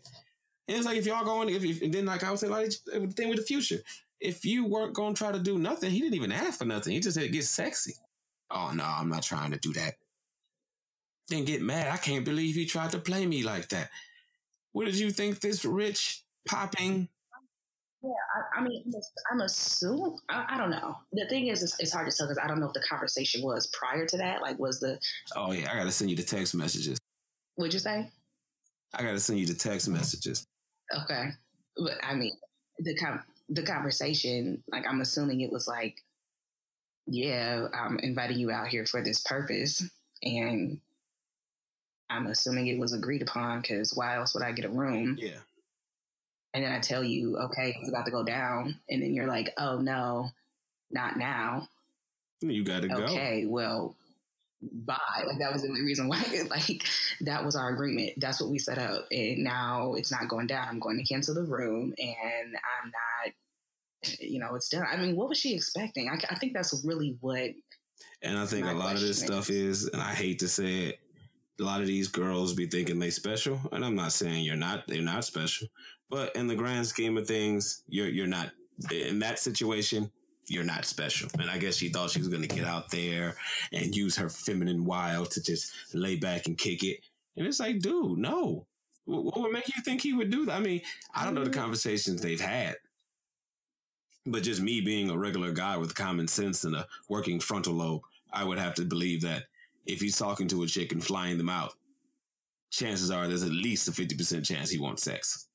[0.67, 2.71] And it's like if y'all going, if, if and then like I would say, like
[2.85, 3.79] the thing with the future,
[4.19, 6.93] if you weren't gonna try to do nothing, he didn't even ask for nothing.
[6.93, 7.93] He just said get sexy.
[8.49, 9.95] Oh no, I'm not trying to do that.
[11.27, 11.91] Then get mad.
[11.91, 13.89] I can't believe he tried to play me like that.
[14.71, 17.09] What did you think this rich popping?
[18.01, 18.83] Yeah, I, I mean,
[19.31, 20.17] I'm assuming.
[20.29, 20.97] I, I, don't know.
[21.13, 23.41] The thing is, it's, it's hard to tell because I don't know if the conversation
[23.41, 24.41] was prior to that.
[24.41, 24.99] Like, was the?
[25.37, 26.97] Oh yeah, I gotta send you the text messages.
[27.55, 28.09] What'd you say?
[28.93, 30.45] I gotta send you the text messages.
[31.03, 31.29] Okay,
[31.77, 32.33] but I mean
[32.79, 34.63] the com- the conversation.
[34.71, 35.95] Like I'm assuming it was like,
[37.07, 39.83] yeah, I'm inviting you out here for this purpose,
[40.21, 40.79] and
[42.09, 45.17] I'm assuming it was agreed upon because why else would I get a room?
[45.19, 45.39] Yeah.
[46.53, 49.53] And then I tell you, okay, it's about to go down, and then you're like,
[49.57, 50.29] oh no,
[50.91, 51.67] not now.
[52.41, 53.03] You got to go.
[53.05, 53.95] Okay, well,
[54.71, 55.23] bye.
[55.25, 56.23] Like that was the only reason why.
[56.49, 56.83] Like
[57.21, 58.13] that was our agreement.
[58.17, 59.05] That's what we set up.
[59.11, 60.67] And now it's not going down.
[60.67, 63.33] I'm going to cancel the room, and I'm not.
[64.19, 64.85] You know, it's done.
[64.89, 66.09] I mean, what was she expecting?
[66.09, 67.51] I, I think that's really what.
[68.21, 69.23] And I think a lot of this is.
[69.23, 70.99] stuff is, and I hate to say it,
[71.59, 74.87] a lot of these girls be thinking they special, and I'm not saying you're not.
[74.87, 75.67] They're not special,
[76.09, 78.51] but in the grand scheme of things, you're you're not.
[78.91, 80.11] In that situation,
[80.47, 81.29] you're not special.
[81.39, 83.35] And I guess she thought she was going to get out there
[83.71, 86.99] and use her feminine wild to just lay back and kick it.
[87.35, 88.65] And it's like, dude, no.
[89.05, 90.55] What would make you think he would do that?
[90.55, 90.81] I mean,
[91.13, 91.55] I don't know the mm.
[91.55, 92.77] conversations they've had,
[94.25, 98.01] but just me being a regular guy with common sense and a working frontal lobe,
[98.31, 99.43] I would have to believe that
[99.85, 101.73] if he's talking to a chick and flying them out,
[102.71, 105.47] chances are there's at least a 50% chance he wants sex.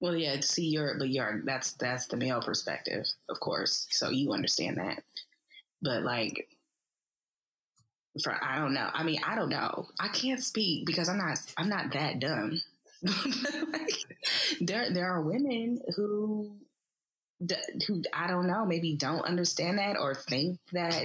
[0.00, 3.86] Well, yeah, see, you're, but you're, that's, that's the male perspective, of course.
[3.90, 5.02] So you understand that.
[5.80, 6.48] But like,
[8.22, 8.90] for, I don't know.
[8.92, 9.86] I mean, I don't know.
[9.98, 12.60] I can't speak because I'm not, I'm not that dumb.
[13.02, 13.94] like,
[14.60, 16.56] there, there are women who,
[17.86, 21.04] who, I don't know, maybe don't understand that or think that,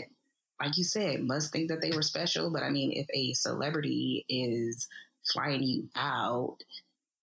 [0.61, 2.51] like you said, must think that they were special.
[2.51, 4.87] But I mean, if a celebrity is
[5.23, 6.57] flying you out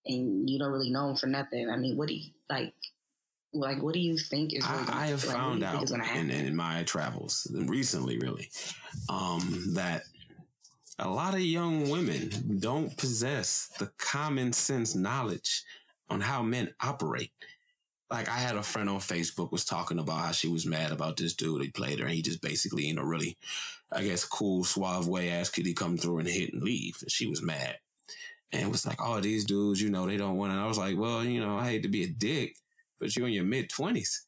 [0.08, 1.70] and you don't really know him for nothing.
[1.70, 2.74] I mean, what do you like?
[3.52, 4.68] Like, what do you think is?
[4.68, 8.50] Really I, I have like, found out in, in my travels recently, really,
[9.08, 10.02] um, that
[10.98, 15.62] a lot of young women don't possess the common sense knowledge
[16.10, 17.32] on how men operate.
[18.10, 21.16] Like I had a friend on Facebook was talking about how she was mad about
[21.16, 23.36] this dude he played her and he just basically, you know, really,
[23.92, 26.96] I guess, cool, suave way asked could he come through and hit and leave.
[27.02, 27.76] And she was mad.
[28.52, 30.56] And it was like, oh, these dudes, you know, they don't want it.
[30.56, 32.56] I was like, well, you know, I hate to be a dick,
[32.98, 34.26] but you're in your mid twenties.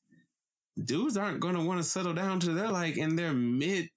[0.82, 3.88] Dudes aren't gonna want to settle down to they're like in their mid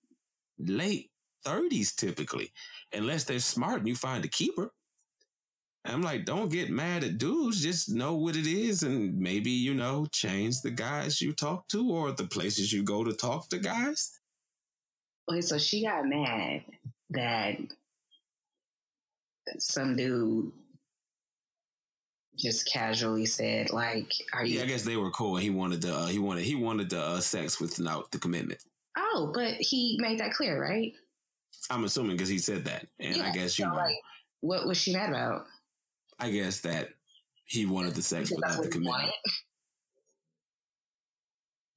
[0.59, 1.09] late
[1.45, 2.51] 30s typically,
[2.93, 4.71] unless they're smart and you find a keeper.
[5.85, 7.61] I'm like, don't get mad at dudes.
[7.61, 11.91] Just know what it is and maybe, you know, change the guys you talk to
[11.91, 14.19] or the places you go to talk to guys.
[15.29, 16.63] Okay, so she got mad
[17.09, 17.57] that
[19.57, 20.51] some dude
[22.37, 25.35] just casually said, like, "Are you?" Yeah, I guess they were cool.
[25.35, 28.63] And he wanted the uh, he wanted he wanted the uh, sex without the commitment.
[28.97, 30.93] Oh, but he made that clear, right?
[31.69, 33.75] I'm assuming because he said that, and yeah, I guess you so know.
[33.75, 33.95] Like,
[34.41, 35.45] what was she mad about?
[36.19, 36.89] I guess that
[37.45, 39.11] he wanted the sex without the commitment.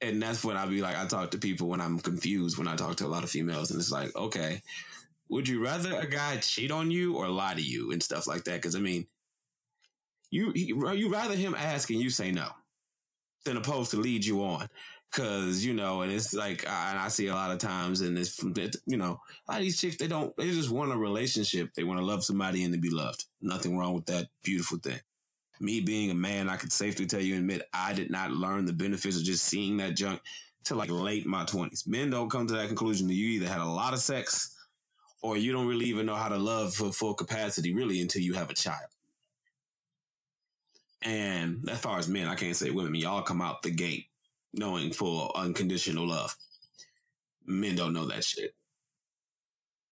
[0.02, 2.76] And that's when I be like, I talk to people when I'm confused when I
[2.76, 4.60] talk to a lot of females, and it's like, okay,
[5.28, 8.44] would you rather a guy cheat on you or lie to you and stuff like
[8.44, 8.54] that?
[8.54, 9.06] Because I mean,
[10.30, 12.48] you you rather him ask and you say no
[13.44, 14.68] than opposed to lead you on.
[15.12, 18.18] Cause you know, and it's like, I, and I see a lot of times, and
[18.18, 18.42] it's
[18.86, 21.70] you know, a lot of these chicks they don't, they just want a relationship.
[21.74, 23.24] They want to love somebody and to be loved.
[23.40, 24.98] Nothing wrong with that beautiful thing.
[25.60, 28.66] Me being a man, I could safely tell you and admit I did not learn
[28.66, 30.20] the benefits of just seeing that junk
[30.64, 31.84] till like late my twenties.
[31.86, 34.55] Men don't come to that conclusion that you either had a lot of sex
[35.26, 38.34] or you don't really even know how to love for full capacity really until you
[38.34, 38.86] have a child.
[41.02, 42.94] And as far as men, I can't say women.
[42.94, 44.06] Y'all come out the gate
[44.54, 46.36] knowing full unconditional love.
[47.44, 48.54] Men don't know that shit.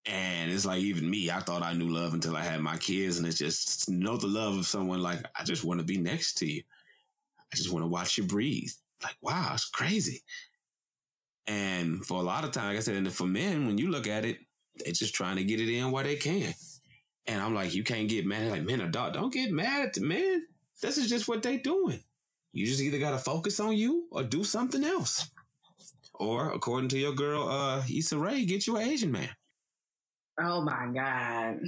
[0.07, 3.19] And it's like even me, I thought I knew love until I had my kids,
[3.19, 6.39] and it's just know the love of someone like I just want to be next
[6.39, 6.63] to you.
[7.53, 8.71] I just want to watch you breathe.
[9.03, 10.23] Like, wow, it's crazy.
[11.45, 14.07] And for a lot of time, like I said, and for men, when you look
[14.07, 14.39] at it,
[14.83, 16.53] they're just trying to get it in while they can.
[17.27, 18.51] And I'm like, you can't get mad.
[18.51, 20.45] Like, men, dog, don't get mad at the men.
[20.81, 21.99] This is just what they doing.
[22.53, 25.29] You just either got to focus on you or do something else.
[26.15, 29.29] Or, according to your girl, uh, Issa Rae, get you an Asian man.
[30.41, 31.59] Oh my God.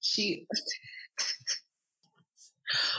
[0.00, 0.46] She.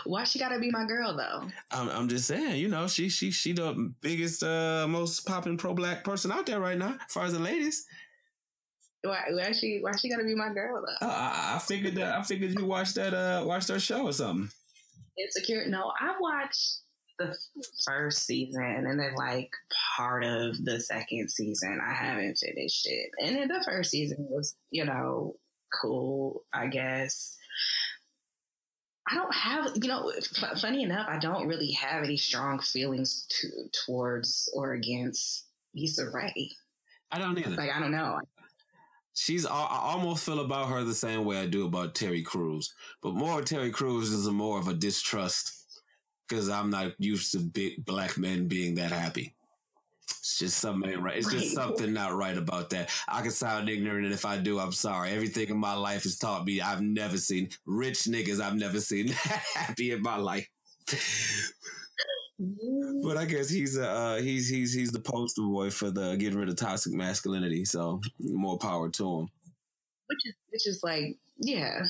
[0.08, 1.48] Why she gotta be my girl though?
[1.72, 5.74] I'm, I'm just saying, you know, she she she the biggest, uh, most popping pro
[5.74, 7.86] black person out there right now, as far as the ladies.
[9.04, 11.08] Why, why she why she gotta be my girl though?
[11.08, 14.13] Uh, I, I figured that I figured you watched that uh watched her show or
[14.13, 14.50] something.
[15.17, 15.67] Insecure.
[15.67, 16.80] No, I watched
[17.20, 17.36] the
[17.86, 19.50] first season and then like
[19.96, 21.80] part of the second season.
[21.84, 23.10] I haven't finished it.
[23.24, 25.36] And then the first season was, you know,
[25.82, 27.37] cool, I guess.
[29.10, 33.26] I don't have, you know, f- funny enough, I don't really have any strong feelings
[33.30, 33.48] to,
[33.86, 36.52] towards or against Issa Rae.
[37.12, 37.56] I don't either.
[37.56, 38.20] Like, I don't know.
[39.13, 43.15] She's, I almost feel about her the same way I do about Terry Crews, but
[43.15, 45.82] more Terry Crews is a more of a distrust
[46.28, 49.37] because I'm not used to big black men being that happy.
[50.10, 51.17] It's just something right.
[51.17, 52.89] It's just something not right about that.
[53.08, 55.12] I can sound ignorant, and if I do, I'm sorry.
[55.12, 58.39] Everything in my life has taught me I've never seen rich niggas.
[58.39, 59.08] I've never seen
[59.56, 60.48] happy in my life.
[63.04, 66.39] but I guess he's a uh, he's he's he's the poster boy for the getting
[66.39, 67.65] rid of toxic masculinity.
[67.65, 69.28] So more power to him.
[70.08, 71.82] Which is which is like yeah,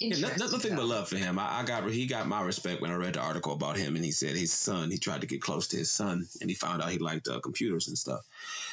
[0.00, 1.38] yeah, nothing but love for him.
[1.38, 4.04] I, I, got he got my respect when I read the article about him, and
[4.04, 4.90] he said his son.
[4.90, 7.38] He tried to get close to his son, and he found out he liked uh,
[7.40, 8.26] computers and stuff.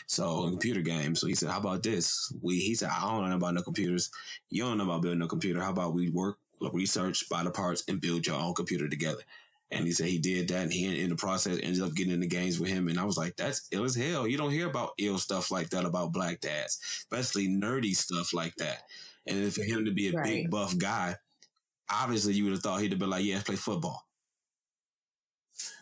[0.05, 1.19] So computer games.
[1.19, 2.31] So he said, "How about this?
[2.41, 4.09] We." He said, "I don't know about no computers.
[4.49, 5.61] You don't know about building a computer.
[5.61, 6.37] How about we work,
[6.71, 9.21] research, buy the parts, and build your own computer together?"
[9.69, 12.21] And he said he did that, and he in the process ended up getting in
[12.21, 12.87] the games with him.
[12.87, 14.25] And I was like, "That's ill as hell.
[14.25, 18.55] You don't hear about ill stuff like that about black dads, especially nerdy stuff like
[18.55, 18.83] that."
[19.27, 20.23] And for him to be a right.
[20.23, 21.15] big buff guy,
[21.91, 24.03] obviously you would have thought he'd have been like, yeah, play football.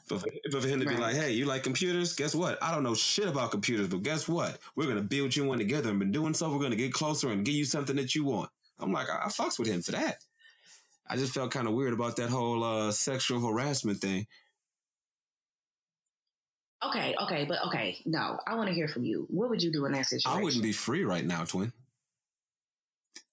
[0.08, 0.95] But for, but for him to right.
[0.95, 2.13] be like, hey, you like computers?
[2.13, 2.62] Guess what?
[2.62, 4.60] I don't know shit about computers, but guess what?
[4.75, 6.51] We're gonna build you one together and been doing so.
[6.51, 8.49] We're gonna get closer and give you something that you want.
[8.79, 10.17] I'm like, I, I fucks with him for that.
[11.08, 14.27] I just felt kind of weird about that whole uh, sexual harassment thing.
[16.84, 19.25] Okay, okay, but okay, no, I want to hear from you.
[19.29, 20.39] What would you do in that situation?
[20.39, 21.73] I wouldn't be free right now, twin.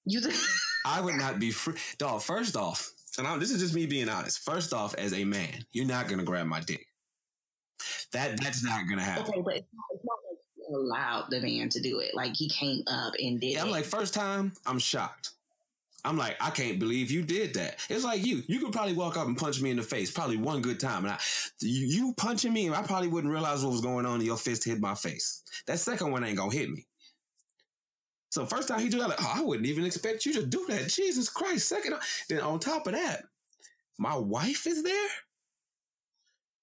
[0.05, 0.21] You.
[0.87, 1.75] I would not be free.
[1.99, 4.41] Dog, first off, and I'm, this is just me being honest.
[4.41, 6.87] First off, as a man, you're not gonna grab my dick.
[8.13, 9.29] That that's not gonna happen.
[9.29, 12.15] Okay, but it's not, it's not like you allowed the man to do it.
[12.15, 13.53] Like he came up and did.
[13.53, 15.31] Yeah, I'm like, first time, I'm shocked.
[16.05, 17.77] I'm like, I can't believe you did that.
[17.89, 18.43] It's like you.
[18.49, 21.05] You could probably walk up and punch me in the face, probably one good time.
[21.05, 21.19] And I,
[21.61, 24.65] you, you punching me, I probably wouldn't realize what was going on and your fist
[24.65, 25.43] hit my face.
[25.67, 26.87] That second one ain't gonna hit me.
[28.33, 30.65] So first time he do that, like, oh, I wouldn't even expect you to do
[30.71, 30.89] that.
[30.89, 31.69] Jesus Christ.
[31.69, 31.97] Second,
[32.31, 33.25] then on top of that,
[33.99, 35.09] my wife is there?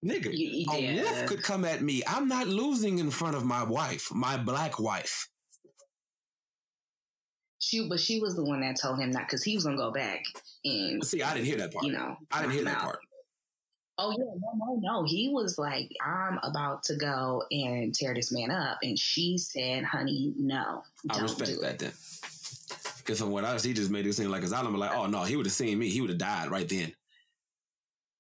[0.03, 1.03] Nigga, Y- a yeah.
[1.03, 2.01] wolf could come at me.
[2.08, 5.29] I'm not losing in front of my wife, my black wife.
[7.60, 9.91] She, but she was the one that told him that because he was gonna go
[9.91, 10.23] back
[10.65, 11.86] and See, I didn't hear that part.
[11.86, 12.15] you know.
[12.32, 12.84] I didn't hear that out.
[12.84, 12.99] part.
[14.01, 15.03] Oh yeah, no, no, no.
[15.05, 19.83] He was like, I'm about to go and tear this man up, and she said,
[19.83, 21.91] "Honey, no, I respect do that it." then.
[22.97, 24.77] Because from what I see, he just made it seem like his island.
[24.77, 25.89] Like, oh no, he would have seen me.
[25.89, 26.93] He would have died right then.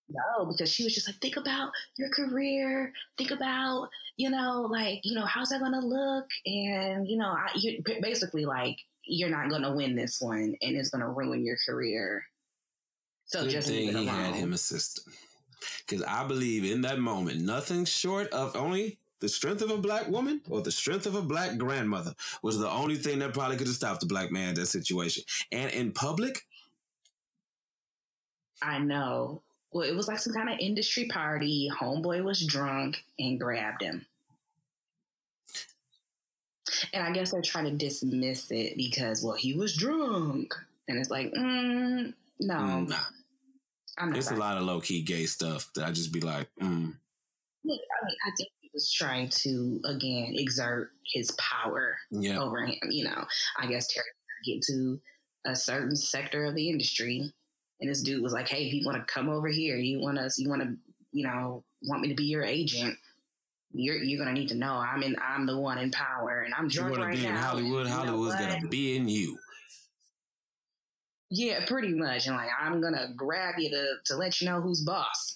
[0.09, 2.91] No, because she was just like, think about your career.
[3.17, 6.25] Think about, you know, like, you know, how's that going to look?
[6.47, 10.75] And, you know, I, you basically like, you're not going to win this one and
[10.75, 12.23] it's going to ruin your career.
[13.25, 15.15] So Good just thing he had him assistant.
[15.87, 20.07] Because I believe in that moment, nothing short of only the strength of a black
[20.07, 23.67] woman or the strength of a black grandmother was the only thing that probably could
[23.67, 25.23] have stopped the black man in that situation.
[25.51, 26.45] And in public,
[28.61, 29.41] I know.
[29.71, 31.69] Well, it was like some kind of industry party.
[31.79, 34.05] Homeboy was drunk and grabbed him.
[36.93, 40.53] And I guess they're trying to dismiss it because, well, he was drunk.
[40.87, 42.95] And it's like, mm, no, mm, nah,
[43.99, 44.17] I'm not.
[44.17, 46.93] it's a lot of low key gay stuff that I just be like, mm,
[47.65, 52.39] Look, I mean, I think he was trying to again exert his power yeah.
[52.39, 52.75] over him.
[52.89, 53.25] You know,
[53.59, 54.05] I guess Terry
[54.45, 54.99] get to
[55.45, 57.21] a certain sector of the industry,
[57.81, 60.17] and this dude was like, "Hey, if you want to come over here, you want
[60.17, 60.75] us, you want to,
[61.11, 62.95] you know, want me to be your agent."
[63.71, 66.65] You're you're gonna need to know I'm in I'm the one in power and I'm
[66.65, 67.41] You drunk to right be in now.
[67.41, 67.85] Hollywood?
[67.85, 69.37] You know Hollywood's gonna be in you.
[71.31, 72.27] Yeah, pretty much.
[72.27, 75.35] And like, I'm gonna grab you to to let you know who's boss.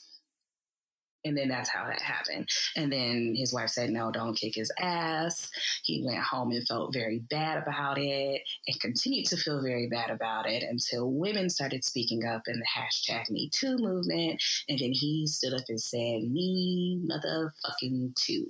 [1.26, 2.50] And then that's how that happened.
[2.76, 5.50] And then his wife said, no, don't kick his ass.
[5.84, 10.10] He went home and felt very bad about it and continued to feel very bad
[10.10, 14.42] about it until women started speaking up in the hashtag Me Too movement.
[14.68, 18.48] And then he stood up and said, Me motherfucking too.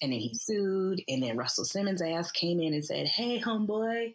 [0.00, 1.02] And then he sued.
[1.06, 4.14] And then Russell Simmons' ass came in and said, Hey, homeboy,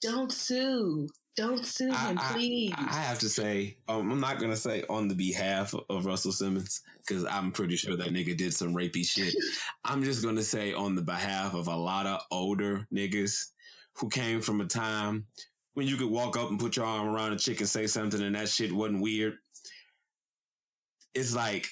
[0.00, 1.08] don't sue.
[1.36, 2.74] Don't sue I- him, please.
[2.76, 6.82] I have to say, um, I'm not gonna say on the behalf of Russell Simmons
[6.98, 9.34] because I'm pretty sure that nigga did some rapey shit.
[9.84, 13.50] I'm just gonna say on the behalf of a lot of older niggas
[13.94, 15.26] who came from a time
[15.74, 18.22] when you could walk up and put your arm around a chick and say something
[18.22, 19.34] and that shit wasn't weird.
[21.14, 21.66] It's like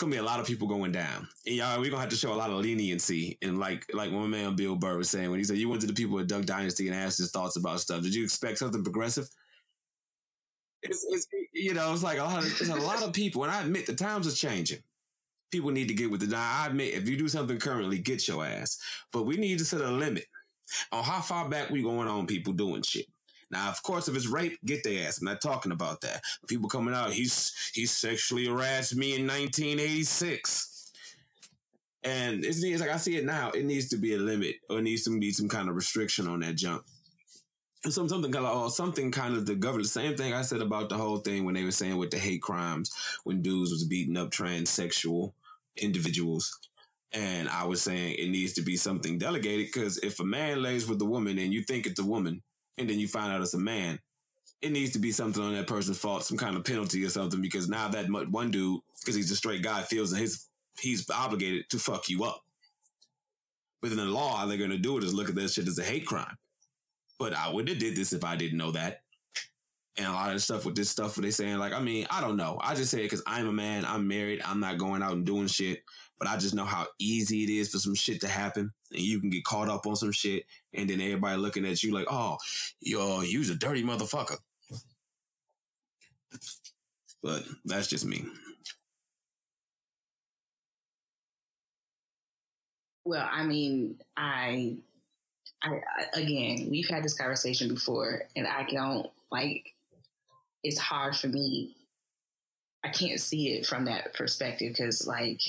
[0.00, 2.32] gonna be a lot of people going down, and y'all we're gonna have to show
[2.32, 3.38] a lot of leniency.
[3.42, 5.86] And like like one man Bill Burr was saying when he said you went to
[5.86, 8.02] the people at Duck Dynasty and asked his thoughts about stuff.
[8.02, 9.28] Did you expect something progressive?
[10.82, 13.52] It's, it's you know it's like a lot of it's a lot of people, and
[13.52, 14.78] I admit the times are changing.
[15.52, 16.36] People need to get with the.
[16.36, 18.78] I admit if you do something currently, get your ass.
[19.12, 20.26] But we need to set a limit
[20.92, 23.06] on how far back we going on people doing shit.
[23.50, 25.18] Now, of course, if it's rape, get their ass.
[25.18, 26.22] I'm not talking about that.
[26.46, 30.92] People coming out, he's he sexually harassed me in 1986.
[32.02, 33.50] And it's, it's like I see it now.
[33.50, 36.28] It needs to be a limit, or it needs to be some kind of restriction
[36.28, 36.84] on that jump.
[37.82, 39.88] And some something kind of or something kind of the government.
[39.88, 42.42] Same thing I said about the whole thing when they were saying with the hate
[42.42, 42.90] crimes
[43.24, 45.32] when dudes was beating up transsexual
[45.76, 46.58] individuals.
[47.12, 50.86] And I was saying it needs to be something delegated because if a man lays
[50.86, 52.42] with a woman and you think it's a woman,
[52.80, 54.00] and then you find out it's a man,
[54.62, 57.40] it needs to be something on that person's fault, some kind of penalty or something.
[57.40, 60.46] Because now that one dude, because he's a straight guy, feels that his
[60.80, 62.42] he's obligated to fuck you up.
[63.82, 65.68] But in the law, all they're going to do it is look at that shit
[65.68, 66.36] as a hate crime.
[67.18, 69.02] But I wouldn't have did this if I didn't know that.
[69.96, 72.06] And a lot of the stuff with this stuff, where they saying like, I mean,
[72.10, 72.58] I don't know.
[72.62, 75.26] I just say it because I'm a man, I'm married, I'm not going out and
[75.26, 75.82] doing shit.
[76.18, 79.20] But I just know how easy it is for some shit to happen, and you
[79.20, 82.36] can get caught up on some shit, and then everybody looking at you like, "Oh,
[82.80, 84.38] yo, you's a dirty motherfucker."
[87.22, 88.24] But that's just me.
[93.04, 94.76] Well, I mean, I,
[95.62, 95.80] I,
[96.14, 99.74] again, we've had this conversation before, and I don't like.
[100.62, 101.74] It's hard for me.
[102.84, 105.40] I can't see it from that perspective because, like,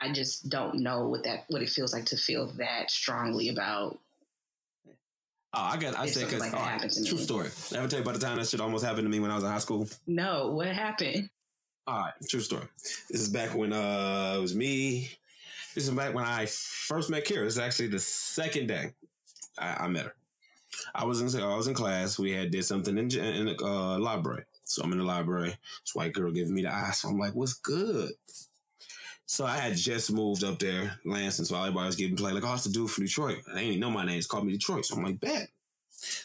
[0.00, 3.98] I just don't know what that what it feels like to feel that strongly about.
[5.54, 5.98] Oh, I got.
[5.98, 7.48] I said because like right, true story.
[7.72, 9.36] I ever tell you about the time that shit almost happened to me when I
[9.36, 9.88] was in high school?
[10.06, 11.30] No, what happened?
[11.86, 12.66] All right, true story.
[13.10, 15.10] This is back when uh it was me.
[15.74, 17.44] This is back when I first met Kira.
[17.44, 18.92] This is actually the second day
[19.58, 20.14] I, I met her.
[20.94, 22.18] I was in I was in class.
[22.18, 24.44] We had did something in in the uh, library.
[24.64, 25.56] So I'm in the library.
[25.84, 26.90] This white girl giving me the eye.
[26.92, 28.12] So I'm like, "What's good?"
[29.26, 31.44] So I had just moved up there, Lansing.
[31.44, 33.90] So everybody was getting play like, "Oh, it's the dude from Detroit." They ain't know
[33.90, 34.18] my name.
[34.18, 34.86] It's called me Detroit.
[34.86, 35.48] So I'm like, "Bet."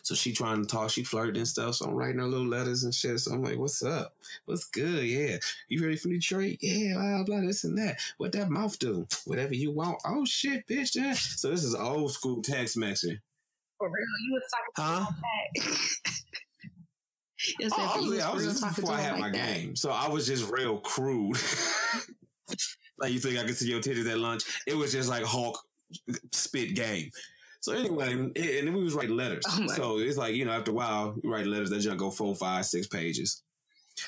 [0.03, 1.75] So she trying to talk, she flirting and stuff.
[1.75, 3.17] So I'm writing her little letters and shit.
[3.19, 4.13] So I'm like, what's up?
[4.45, 5.05] What's good?
[5.05, 5.37] Yeah.
[5.69, 6.57] You ready for Detroit?
[6.61, 7.97] Yeah, blah, blah, this and that.
[8.17, 9.07] What that mouth do?
[9.25, 10.01] Whatever you want.
[10.05, 10.95] Oh shit, bitch.
[10.95, 11.13] Yeah.
[11.13, 13.19] So this is old school text messaging.
[13.77, 14.05] For real?
[14.27, 14.43] You was
[14.77, 15.05] talking huh?
[17.59, 19.55] yes, oh, I was, I was just before I had like my that.
[19.55, 19.75] game.
[19.75, 21.37] So I was just real crude.
[22.99, 24.43] like you think I could see your titties at lunch?
[24.67, 25.59] It was just like Hulk
[26.31, 27.11] spit game.
[27.59, 29.43] So anyway, and then we was writing letters.
[29.47, 32.09] Oh so it's like you know, after a while, you write letters that just go
[32.09, 33.43] four, five, six pages.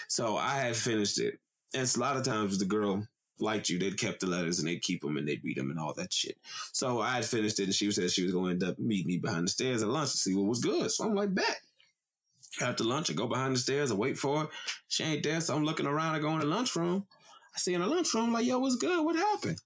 [0.07, 1.39] So I had finished it,
[1.73, 3.07] and it's a lot of times the girl
[3.39, 5.79] liked you, they'd kept the letters and they'd keep them and they'd read them and
[5.79, 6.37] all that shit.
[6.71, 9.05] So I had finished it, and she said she was going to end up meet
[9.05, 10.89] me behind the stairs at lunch to see what was good.
[10.91, 11.59] So I'm like, bet.
[12.61, 14.47] After lunch, I go behind the stairs, I wait for her.
[14.87, 16.15] She ain't there, so I'm looking around.
[16.15, 17.05] I go in the lunchroom.
[17.55, 19.05] I see in the lunchroom, like, yo, what's good?
[19.05, 19.59] What happened?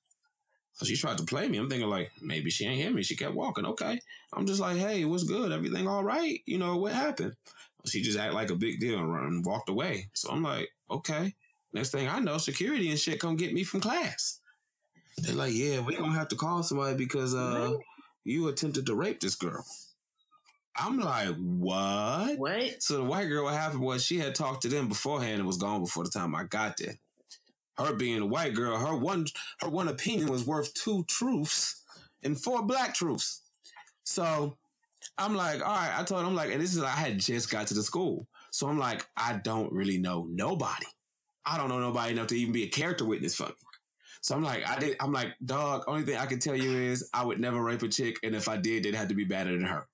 [0.78, 1.58] So she tried to play me.
[1.58, 3.02] I'm thinking like maybe she ain't hear me.
[3.02, 3.66] She kept walking.
[3.66, 4.00] Okay.
[4.32, 5.52] I'm just like, hey, what's good?
[5.52, 6.40] Everything all right?
[6.46, 7.36] You know what happened?
[7.88, 10.10] She just act like a big deal and run, walked away.
[10.14, 11.34] So I'm like, okay.
[11.74, 14.40] Next thing I know, security and shit come get me from class.
[15.18, 17.74] They're like, yeah, we gonna have to call somebody because uh
[18.24, 19.66] you attempted to rape this girl.
[20.76, 22.38] I'm like, what?
[22.38, 22.84] What?
[22.84, 25.58] So the white girl, what happened was she had talked to them beforehand and was
[25.58, 26.98] gone before the time I got there
[27.78, 29.26] her being a white girl, her one
[29.62, 31.84] her one opinion was worth two truths
[32.24, 33.42] and four black truths.
[34.04, 34.58] So
[35.18, 37.50] I'm like, all right, I told him, I'm like, and this is I had just
[37.52, 38.28] got to the school.
[38.52, 40.86] So I'm like, I don't really know nobody.
[41.46, 43.54] I don't know nobody enough to even be a character witness for me.
[44.22, 47.10] So I'm like, I did I'm like, dog, only thing I can tell you is
[47.14, 49.52] I would never rape a chick, and if I did, it had to be better
[49.52, 49.88] than her.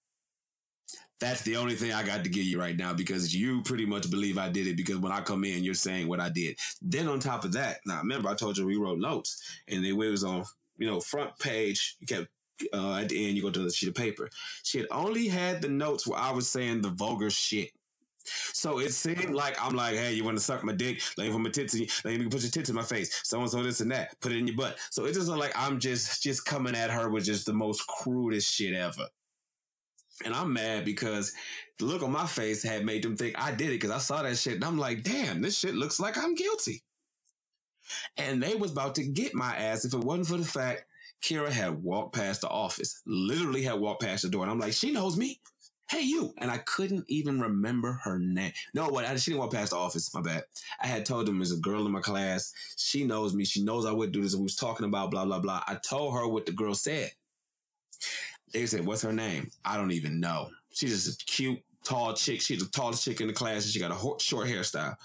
[1.23, 4.11] That's the only thing I got to give you right now because you pretty much
[4.11, 6.59] believe I did it because when I come in, you're saying what I did.
[6.81, 9.93] Then on top of that, now remember I told you we wrote notes and it
[9.93, 10.43] was on,
[10.77, 11.95] you know, front page.
[12.01, 12.27] You kept
[12.73, 14.29] uh, at the end, you go to the sheet of paper.
[14.63, 17.69] She had only had the notes where I was saying the vulgar shit.
[18.25, 21.01] So it seemed like I'm like, hey, you want to suck my dick?
[21.17, 21.87] Let me put my tits in you.
[22.03, 23.21] Let me put your tits in my face.
[23.23, 24.19] So and so, this and that.
[24.19, 24.77] Put it in your butt.
[24.91, 28.53] So it just like I'm just just coming at her with just the most crudest
[28.53, 29.07] shit ever.
[30.23, 31.33] And I'm mad because
[31.79, 34.21] the look on my face had made them think I did it because I saw
[34.21, 36.83] that shit and I'm like, damn, this shit looks like I'm guilty.
[38.17, 40.85] And they was about to get my ass if it wasn't for the fact
[41.21, 44.43] Kira had walked past the office, literally had walked past the door.
[44.43, 45.39] And I'm like, she knows me.
[45.89, 46.33] Hey, you.
[46.37, 48.53] And I couldn't even remember her name.
[48.73, 49.05] No, what?
[49.19, 50.13] She didn't walk past the office.
[50.13, 50.43] My bad.
[50.81, 52.53] I had told them there's a girl in my class.
[52.77, 53.45] She knows me.
[53.45, 54.35] She knows I would do this.
[54.35, 55.63] We was talking about blah, blah, blah.
[55.67, 57.11] I told her what the girl said.
[58.53, 60.49] They said, "What's her name?" I don't even know.
[60.73, 62.41] She's just a cute, tall chick.
[62.41, 64.95] She's the tallest chick in the class, and she got a short hairstyle.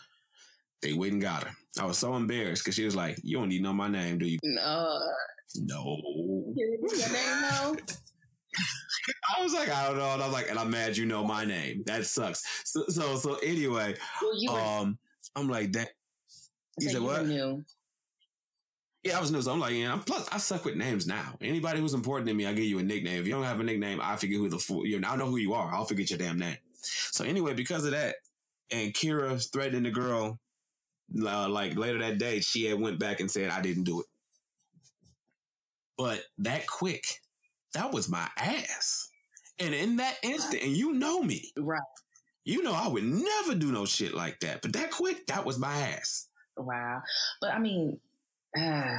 [0.82, 1.50] They went and got her.
[1.80, 4.26] I was so embarrassed because she was like, "You don't even know my name, do
[4.26, 5.00] you?" No.
[5.56, 6.00] No.
[6.54, 6.78] Your
[7.12, 7.76] name.
[9.38, 10.12] I was like, I don't know.
[10.12, 11.82] And I was like, and I'm mad you know my name.
[11.86, 12.44] That sucks.
[12.64, 13.94] So so, so anyway,
[14.46, 14.98] well, um,
[15.36, 15.90] I'm like that.
[16.78, 17.26] You said what?
[17.26, 17.64] Knew.
[19.08, 19.40] Yeah, I was new.
[19.40, 19.98] So I'm like, yeah.
[20.04, 21.38] Plus, I suck with names now.
[21.40, 23.18] Anybody who's important to me, I give you a nickname.
[23.20, 24.86] If you don't have a nickname, I forget who the fool.
[24.86, 25.72] You know, I know who you are.
[25.72, 26.58] I'll forget your damn name.
[26.82, 28.16] So anyway, because of that,
[28.70, 30.38] and Kira threatening the girl,
[31.24, 34.06] uh, like later that day, she had went back and said I didn't do it.
[35.96, 37.06] But that quick,
[37.72, 39.08] that was my ass.
[39.58, 41.80] And in that instant, and you know me, right?
[42.44, 44.60] You know I would never do no shit like that.
[44.60, 46.28] But that quick, that was my ass.
[46.58, 47.00] Wow.
[47.40, 47.98] But I mean,
[48.58, 48.98] uh,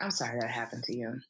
[0.00, 1.20] I'm sorry that happened to you.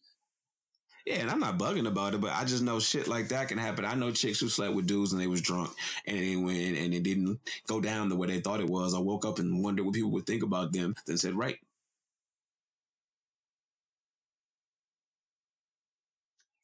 [1.07, 3.59] Yeah, and I'm not bugging about it, but I just know shit like that can
[3.59, 3.85] happen.
[3.85, 5.71] I know chicks who slept with dudes and they was drunk
[6.07, 8.95] and they went and it didn't go down the way they thought it was.
[8.95, 11.57] I woke up and wondered what people would think about them, then said, right.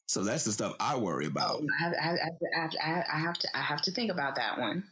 [0.07, 1.61] So that's the stuff I worry about.
[1.81, 2.17] I, I,
[2.57, 4.83] I, I, have to I have to think about that one.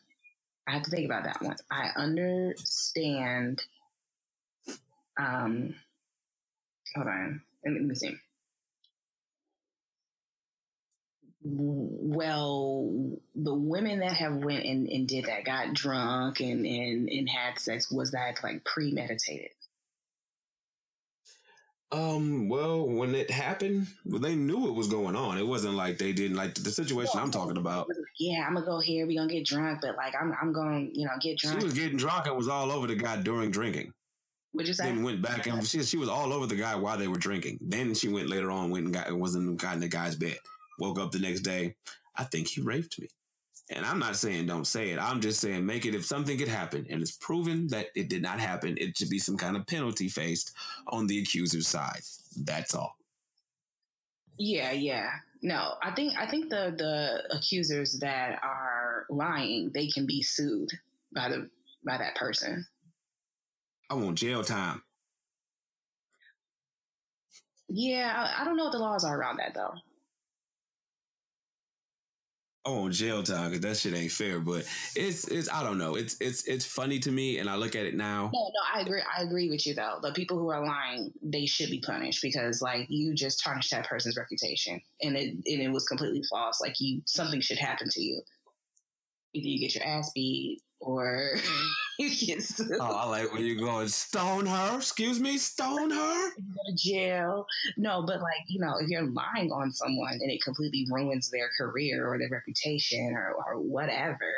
[0.68, 1.56] I have to think about that one.
[1.72, 3.62] I understand
[5.18, 5.76] um,
[6.96, 7.42] hold on.
[7.66, 8.16] Let me see.
[11.48, 17.30] Well, the women that have went and, and did that got drunk and, and, and
[17.30, 17.92] had sex.
[17.92, 19.52] Was that like premeditated?
[21.92, 22.50] Um.
[22.50, 25.38] Well, when it happened, well, they knew it was going on.
[25.38, 27.88] It wasn't like they didn't like the situation I'm talking about.
[28.20, 29.06] Yeah, I'm gonna go here.
[29.06, 31.60] We gonna get drunk, but like I'm, I'm going, to, you know, get drunk.
[31.60, 33.94] She was getting drunk and was all over the guy during drinking.
[34.56, 34.86] Would you say?
[34.86, 37.60] Then went back and she, she was all over the guy while they were drinking.
[37.62, 40.38] Then she went later on, went and got was in got in the guy's bed.
[40.80, 41.76] Woke up the next day.
[42.16, 43.08] I think he raped me.
[43.70, 45.00] And I'm not saying don't say it.
[45.00, 48.22] I'm just saying make it if something could happen and it's proven that it did
[48.22, 50.54] not happen, it should be some kind of penalty faced
[50.88, 52.02] on the accuser's side.
[52.38, 52.96] That's all.
[54.38, 55.10] Yeah, yeah.
[55.42, 60.70] No, I think I think the the accusers that are lying, they can be sued
[61.14, 61.50] by the
[61.86, 62.66] by that person.
[63.90, 64.82] I want jail time.
[67.68, 69.74] Yeah, I, I don't know what the laws are around that though.
[72.66, 74.40] I want jail time because that shit ain't fair.
[74.40, 74.66] But
[74.96, 75.96] it's it's I don't know.
[75.96, 78.32] It's it's it's funny to me, and I look at it now.
[78.34, 79.02] No, no, I agree.
[79.02, 80.00] I agree with you though.
[80.02, 83.88] The people who are lying, they should be punished because like you just tarnished that
[83.88, 86.60] person's reputation, and it and it was completely false.
[86.60, 88.22] Like you, something should happen to you.
[89.36, 91.38] Either you get your ass beat or
[92.00, 92.78] you sued.
[92.80, 94.78] Oh, I like when you going stone her.
[94.78, 96.28] Excuse me, stone her.
[96.28, 97.46] You go to jail.
[97.78, 101.50] No, but like you know, if you're lying on someone and it completely ruins their
[101.58, 104.32] career or their reputation or, or whatever,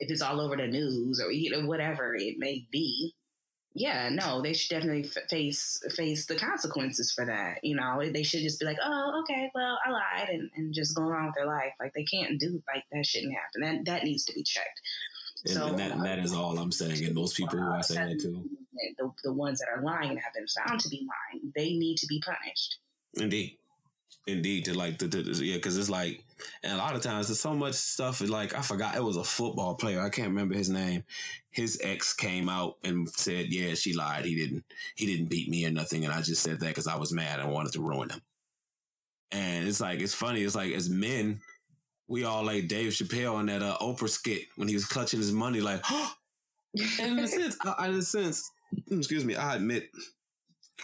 [0.00, 3.14] if it's all over the news or you know whatever it may be,
[3.74, 7.58] yeah, no, they should definitely f- face face the consequences for that.
[7.62, 10.96] You know, they should just be like, oh, okay, well, I lied, and, and just
[10.96, 11.72] go on with their life.
[11.78, 13.60] Like they can't do like that shouldn't happen.
[13.60, 14.80] That that needs to be checked.
[15.46, 17.04] And, so, and that, that is all I'm saying.
[17.04, 18.44] And those people who are saying it too.
[18.98, 21.96] The, the ones that are lying and have been found to be lying, they need
[21.98, 22.78] to be punished.
[23.14, 23.56] Indeed.
[24.26, 26.22] Indeed, to like the, the yeah, because it's like,
[26.62, 28.20] and a lot of times there's so much stuff.
[28.20, 30.00] Like I forgot it was a football player.
[30.00, 31.04] I can't remember his name.
[31.50, 34.26] His ex came out and said, "Yeah, she lied.
[34.26, 34.64] He didn't.
[34.94, 37.40] He didn't beat me or nothing." And I just said that because I was mad
[37.40, 38.20] and wanted to ruin him.
[39.32, 40.42] And it's like it's funny.
[40.42, 41.40] It's like as men,
[42.10, 45.32] we all like Dave Chappelle on that uh, Oprah skit when he was clutching his
[45.32, 45.80] money, like,
[46.98, 48.50] and in a sense, I, in a sense,
[48.90, 49.88] excuse me, I admit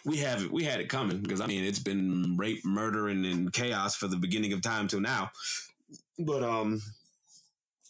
[0.05, 0.53] we have it.
[0.53, 4.07] We had it coming because I mean it's been rape, murder, and, and chaos for
[4.07, 5.33] the beginning of time till now.
[6.17, 6.81] But um,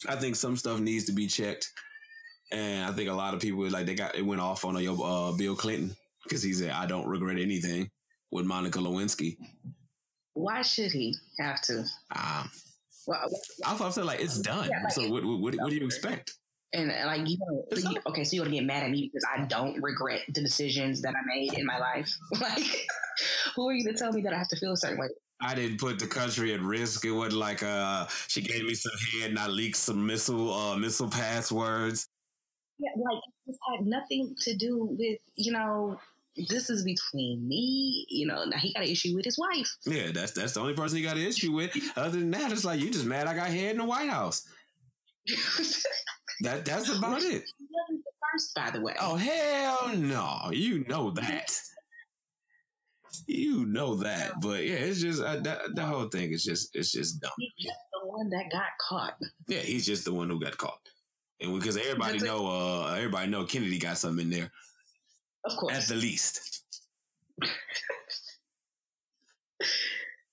[0.09, 1.70] I think some stuff needs to be checked,
[2.51, 4.95] and I think a lot of people like they got it went off on uh,
[4.95, 7.91] uh Bill Clinton because he said I don't regret anything
[8.30, 9.37] with Monica Lewinsky.
[10.32, 11.84] Why should he have to?
[12.14, 12.51] Um,
[13.07, 13.28] well,
[13.64, 14.04] I thought so.
[14.04, 14.68] Like it's done.
[14.70, 16.34] Yeah, like, so what, what, what, do you expect?
[16.72, 19.46] And like you know, you, okay, so you're gonna get mad at me because I
[19.46, 22.12] don't regret the decisions that I made in my life.
[22.40, 22.86] like,
[23.54, 25.09] who are you to tell me that I have to feel a certain way?
[25.40, 27.04] I didn't put the country at risk.
[27.04, 30.76] It wasn't like uh, she gave me some head and I leaked some missile uh,
[30.76, 32.09] missile passwords.
[32.78, 35.98] Yeah, like it had nothing to do with you know
[36.49, 38.07] this is between me.
[38.09, 39.76] You know, now he got an issue with his wife.
[39.84, 41.76] Yeah, that's that's the only person he got an issue with.
[41.97, 44.47] Other than that, it's like you just mad I got head in the White House.
[46.41, 47.45] that that's about it.
[47.59, 48.95] He wasn't the first, by the way.
[49.01, 50.51] Oh hell no!
[50.53, 51.59] You know that.
[53.26, 56.93] You know that, but yeah, it's just uh, that the whole thing is just it's
[56.93, 57.30] just dumb.
[57.39, 59.16] He's just the one that got caught.
[59.49, 60.80] Yeah, he's just the one who got caught,
[61.41, 64.53] and because everybody know, uh, everybody know Kennedy got something in there.
[65.47, 65.74] Of course.
[65.74, 66.64] At the least.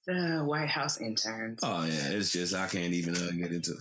[0.07, 1.59] the White House interns.
[1.63, 3.73] Oh yeah, it's just I can't even uh, get into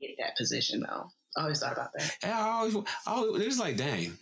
[0.00, 1.08] get that position though.
[1.36, 2.16] I always thought about that.
[2.22, 4.12] And I always, I always, it's like, dang.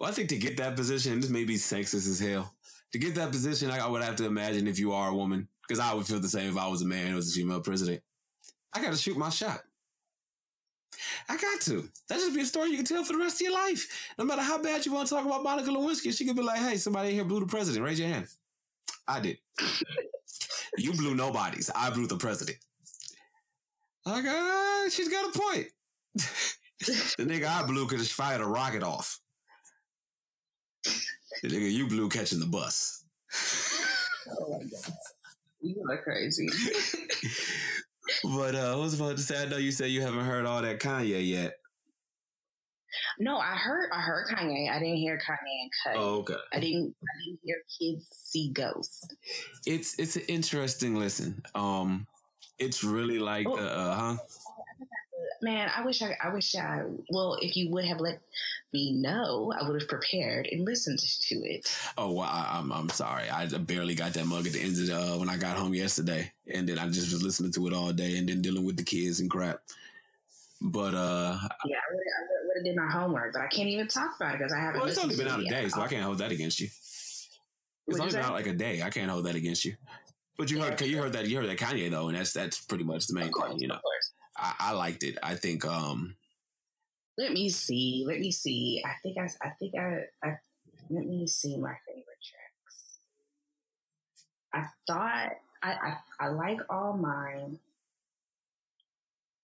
[0.00, 2.54] Well, I think to get that position, this may be sexist as hell.
[2.92, 5.48] To get that position, I, I would have to imagine if you are a woman,
[5.66, 7.60] because I would feel the same if I was a man and was a female
[7.60, 8.00] president.
[8.72, 9.60] I got to shoot my shot.
[11.28, 11.88] I got to.
[12.08, 14.12] That just be a story you can tell for the rest of your life.
[14.18, 16.58] No matter how bad you want to talk about Monica Lewinsky, she could be like,
[16.60, 17.84] hey, somebody here blew the president.
[17.84, 18.26] Raise your hand.
[19.06, 19.38] I did.
[20.78, 21.70] you blew nobody's.
[21.74, 22.58] I blew the president.
[24.06, 25.66] Uh, she's got a point.
[26.14, 29.20] the nigga I blew could have fired a rocket off.
[30.84, 33.04] The nigga you blew catching the bus.
[34.30, 34.92] oh my god.
[35.60, 36.48] You are crazy.
[38.24, 40.62] but uh, I was about to say, I know you said you haven't heard all
[40.62, 41.54] that Kanye yet.
[43.18, 44.70] No, I heard I heard Kanye.
[44.70, 46.00] I didn't hear Kanye and Cudi.
[46.00, 46.34] Oh, okay.
[46.52, 49.06] I didn't I didn't hear kids see ghosts.
[49.66, 51.42] It's it's an interesting listen.
[51.54, 52.06] Um
[52.58, 53.56] it's really like oh.
[53.56, 54.16] uh huh
[55.42, 58.20] man, I wish I, I wish I, well, if you would have let
[58.72, 61.76] me know, I would have prepared and listened to it.
[61.96, 63.28] Oh, well, I, am I'm, I'm sorry.
[63.28, 65.74] I barely got that mug at the end of the, uh, when I got home
[65.74, 66.32] yesterday.
[66.52, 68.84] And then I just was listening to it all day and then dealing with the
[68.84, 69.60] kids and crap.
[70.60, 74.34] But, uh, yeah, I would have did my homework, but I can't even talk about
[74.34, 74.80] it because I haven't.
[74.80, 76.66] Well, it's only been out a day, so I can't hold that against you.
[76.66, 77.28] It's
[77.86, 78.82] What'd only been out like a day.
[78.82, 79.74] I can't hold that against you.
[80.36, 82.84] But you heard, you heard that, you heard that Kanye though, and that's that's pretty
[82.84, 83.58] much the main course, thing.
[83.58, 84.07] You know, of course.
[84.38, 85.18] I, I liked it.
[85.22, 86.16] I think, um,
[87.18, 88.04] Let me see.
[88.06, 88.82] Let me see.
[88.84, 89.28] I think I.
[89.46, 90.04] I think I.
[90.22, 90.38] I
[90.90, 92.98] let me see my favorite tracks.
[94.54, 95.32] I thought
[95.62, 95.70] I.
[95.72, 97.58] I, I like all mine.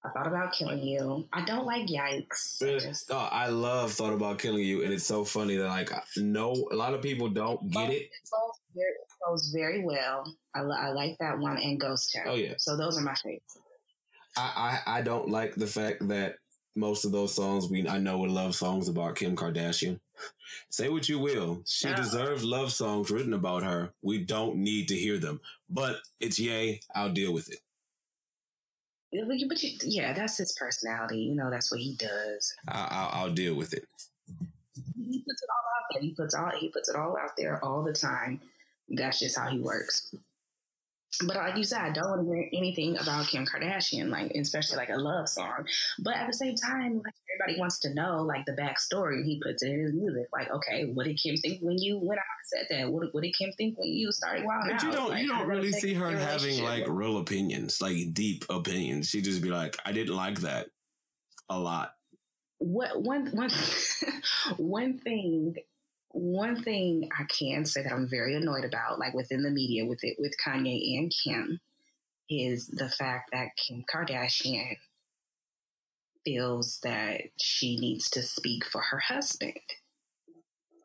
[0.04, 1.26] I thought about killing you.
[1.32, 2.62] I don't like yikes.
[2.62, 5.90] I just- oh, I love thought about killing you, and it's so funny that like
[6.16, 8.02] no, a lot of people don't get it.
[8.02, 10.36] It goes very, it goes very well.
[10.54, 12.24] I, I like that one and Ghost Town.
[12.28, 13.42] Oh yeah, So those are my favorite.
[14.36, 16.36] I, I I don't like the fact that
[16.76, 20.00] most of those songs we I know are love songs about Kim Kardashian.
[20.70, 21.96] Say what you will, she Yeah.
[21.96, 23.92] deserves love songs written about her.
[24.02, 26.80] We don't need to hear them, but it's yay.
[26.94, 27.60] I'll deal with it.
[29.12, 31.18] Yeah, But you, yeah, that's his personality.
[31.20, 32.52] You know, that's what he does.
[32.66, 33.84] I, I'll, I'll deal with it.
[34.96, 36.02] He puts it all out there.
[36.02, 38.40] He puts all he puts it all out there all the time.
[38.88, 40.12] That's just how he works.
[41.26, 44.76] But like you said, I don't want to hear anything about Kim Kardashian, like especially
[44.78, 45.66] like a love song.
[46.00, 49.62] But at the same time, like everybody wants to know like the backstory, he puts
[49.62, 50.26] it in his music.
[50.32, 52.24] Like, okay, what did Kim think when you went out
[52.58, 52.92] and said that?
[52.92, 54.82] What, what did Kim think when you started wild But out?
[54.82, 59.08] you don't Like, you don't really see her having like real opinions, like deep opinions.
[59.08, 60.66] She just be like, I didn't like that
[61.48, 61.92] a lot.
[62.58, 63.50] what one one
[64.56, 65.54] one thing
[66.14, 70.02] one thing I can say that I'm very annoyed about, like within the media with
[70.02, 71.60] it with Kanye and Kim,
[72.30, 74.76] is the fact that Kim Kardashian
[76.24, 79.58] feels that she needs to speak for her husband.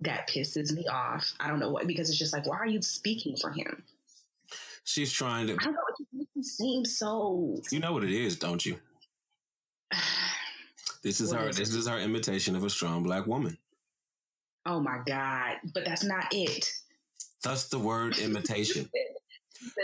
[0.02, 1.34] That pisses me off.
[1.40, 3.84] I don't know what because it's just like, why are you speaking for him?
[4.84, 5.54] She's trying to.
[5.54, 5.80] I don't know.
[6.20, 7.62] It just seem so.
[7.70, 8.80] You know what it is, don't you?
[11.02, 11.50] This is What her.
[11.50, 13.58] is This is her imitation of a strong black woman.
[14.66, 15.58] Oh my god!
[15.74, 16.72] But that's not it.
[17.44, 18.90] Thus the word imitation.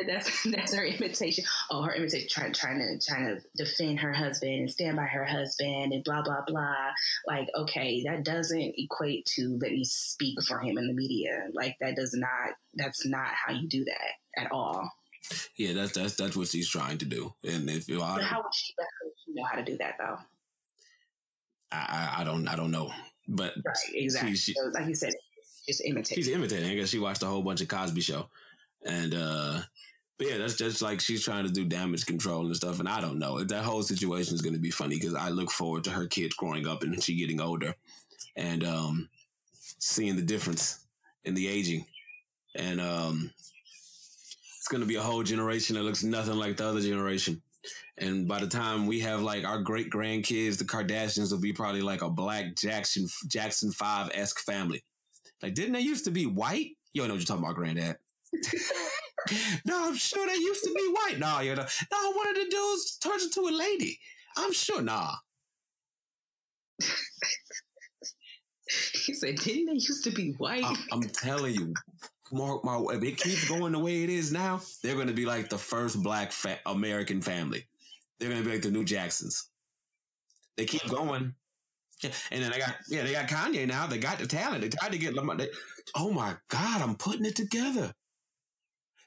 [0.07, 1.43] That's that's her imitation.
[1.69, 5.25] Oh, her imitation, trying trying to trying to defend her husband and stand by her
[5.25, 6.91] husband and blah blah blah.
[7.27, 11.47] Like, okay, that doesn't equate to let me speak for him in the media.
[11.53, 12.55] Like, that does not.
[12.75, 14.89] That's not how you do that at all.
[15.57, 17.33] Yeah, that's that's that's what she's trying to do.
[17.43, 18.23] And if you, how would
[18.53, 20.19] she, how would she know how to do that though?
[21.89, 22.91] I, I don't, I don't know.
[23.27, 24.35] But Right, exactly.
[24.35, 25.13] she- so, like you said,
[25.67, 26.15] just imitate.
[26.15, 26.69] she's imitating.
[26.69, 28.29] I guess she watched a whole bunch of Cosby Show,
[28.85, 29.61] and uh
[30.17, 32.79] but yeah, that's just like she's trying to do damage control and stuff.
[32.79, 35.49] And I don't know that whole situation is going to be funny because I look
[35.51, 37.73] forward to her kids growing up and she getting older,
[38.35, 39.09] and um
[39.79, 40.85] seeing the difference
[41.23, 41.85] in the aging,
[42.55, 43.31] and um
[44.57, 47.41] it's going to be a whole generation that looks nothing like the other generation.
[47.97, 51.81] And by the time we have like our great grandkids, the Kardashians will be probably
[51.81, 54.83] like a black Jackson Jackson Five esque family.
[55.41, 56.71] Like, didn't they used to be white?
[56.93, 57.97] You don't know what you're talking about, Granddad.
[59.65, 61.19] no, I'm sure they used to be white.
[61.19, 63.99] No, you know, no, one of the dudes turns into a lady.
[64.37, 64.81] I'm sure.
[64.81, 65.15] Nah,
[69.05, 71.73] he said, "Didn't they used to be white?" I'm, I'm telling you,
[72.35, 75.25] Mark, my if it keeps going the way it is now, they're going to be
[75.25, 77.65] like the first black fa- American family.
[78.19, 79.49] They're going to be like the new Jacksons.
[80.57, 81.33] They keep going.
[82.03, 83.87] And then they got yeah, they got Kanye now.
[83.87, 84.61] They got the talent.
[84.61, 85.37] They tried to get Lamar.
[85.37, 85.47] They,
[85.95, 87.93] oh my God, I'm putting it together.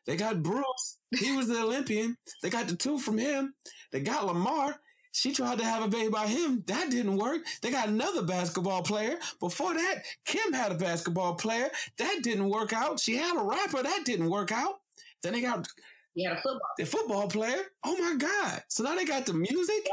[0.07, 0.99] They got Bruce.
[1.19, 2.17] He was the Olympian.
[2.43, 3.55] They got the two from him.
[3.93, 4.81] They got Lamar.
[5.13, 6.63] She tried to have a baby by him.
[6.67, 7.43] That didn't work.
[7.63, 9.19] They got another basketball player.
[9.41, 11.71] Before that, Kim had a basketball player.
[11.99, 13.01] That didn't work out.
[13.01, 13.83] She had a rapper.
[13.83, 14.77] That didn't work out.
[15.23, 15.67] Then they got
[16.15, 16.69] yeah, had football.
[16.79, 17.63] the football player.
[17.85, 18.63] Oh my God.
[18.69, 19.89] So now they got the music,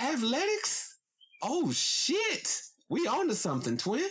[0.00, 0.98] athletics.
[1.42, 2.62] Oh shit.
[2.88, 4.08] We on to something, twin.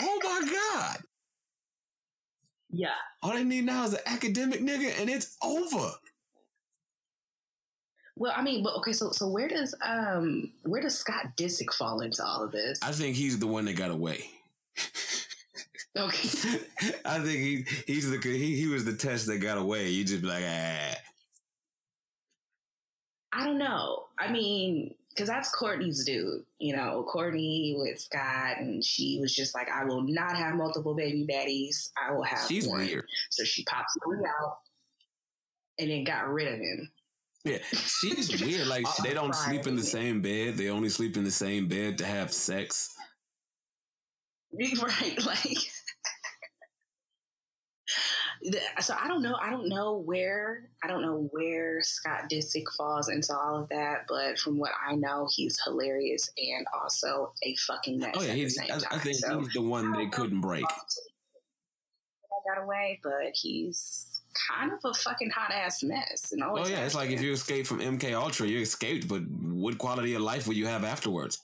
[0.00, 0.98] Oh my God.
[2.70, 2.90] Yeah.
[3.22, 5.90] All they need now is an academic nigga and it's over.
[8.18, 12.00] Well, I mean, but okay, so so where does um where does Scott Disick fall
[12.00, 12.80] into all of this?
[12.82, 14.30] I think he's the one that got away.
[15.96, 16.28] Okay.
[17.04, 19.88] I think he he's the he, he was the test that got away.
[19.90, 20.94] You just be like, ah.
[23.32, 24.04] I don't know.
[24.18, 26.44] I mean, because that's Kourtney's dude.
[26.58, 30.94] You know, Kourtney with Scott, and she was just like, I will not have multiple
[30.94, 31.92] baby daddies.
[32.00, 32.80] I will have She's one.
[32.80, 33.04] weird.
[33.30, 34.58] So she pops three out
[35.78, 36.90] and then got rid of him.
[37.44, 38.66] Yeah, she's weird.
[38.66, 40.56] Like they don't sleep in the same bed.
[40.56, 42.94] They only sleep in the same bed to have sex.
[44.50, 45.26] Right.
[45.26, 45.58] Like,
[48.80, 49.36] so I don't know.
[49.42, 54.06] I don't know where I don't know where Scott Disick falls into all of that,
[54.08, 58.14] but from what I know, he's hilarious and also a fucking mess.
[58.16, 60.64] Oh yeah, he's, I, I, think so, he's the one they couldn't break.
[60.64, 64.17] I got away, but he's
[64.50, 66.32] kind of a fucking hot ass mess.
[66.32, 69.78] And oh yeah, it's like if you escape from MK Ultra, you escaped, but what
[69.78, 71.40] quality of life will you have afterwards?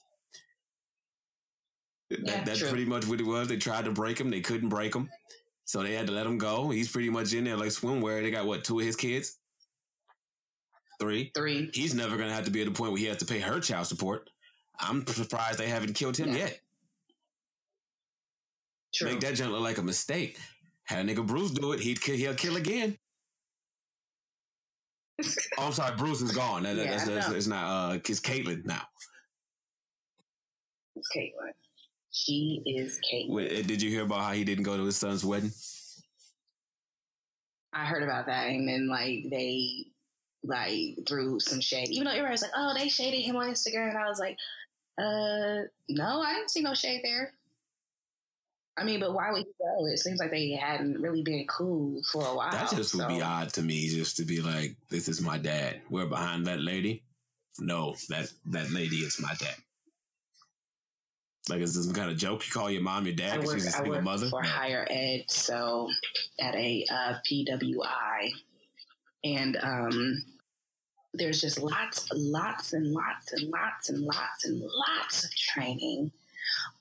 [2.11, 2.69] Yeah, that, that's true.
[2.69, 3.49] pretty much what it was.
[3.49, 5.11] They tried to break him, they couldn't break him.
[5.65, 6.71] So they had to let him go.
[6.71, 8.23] He's pretty much in there like swimwear.
[8.23, 9.39] They got what, two of his kids?
[11.01, 11.33] Three?
[11.35, 11.71] Three.
[11.73, 13.41] He's never going to have to be at the point where he has to pay
[13.41, 14.29] her child support.
[14.79, 16.39] I'm surprised they haven't killed him yeah.
[16.39, 16.61] yet.
[18.95, 19.11] True.
[19.11, 20.39] Make that junk look like a mistake.
[20.85, 22.99] Had a nigga Bruce do it, he'd kill, he'll kill again.
[25.59, 26.65] oh, I'm sorry, Bruce is gone.
[26.65, 27.65] That, yeah, that's, that's, it's not.
[27.65, 28.83] Uh, it's Caitlyn now.
[30.97, 31.53] It's Caitlyn.
[32.11, 33.01] She is.
[33.29, 35.51] Wait, uh, did you hear about how he didn't go to his son's wedding?
[37.73, 39.87] I heard about that, and then like they
[40.45, 41.89] like threw some shade.
[41.89, 44.39] Even though everybody was like, "Oh, they shaded him on Instagram," and I was like,
[44.97, 47.33] "Uh, no, I didn't see no shade there."
[48.77, 49.87] I mean, but why would he go?
[49.87, 52.51] It seems like they hadn't really been cool for a while.
[52.51, 52.99] That just so.
[52.99, 55.81] would be odd to me, just to be like, "This is my dad.
[55.91, 57.05] We're behind that lady."
[57.61, 59.55] No, that that lady is my dad.
[61.49, 62.45] Like, is this some kind of joke?
[62.47, 64.29] You call your mom your dad because she's a single mother?
[64.29, 65.89] For higher ed, so
[66.41, 68.31] at a uh, PWI,
[69.23, 70.25] and um,
[71.13, 76.11] there's just lots, lots, and lots, and lots, and lots, and lots of training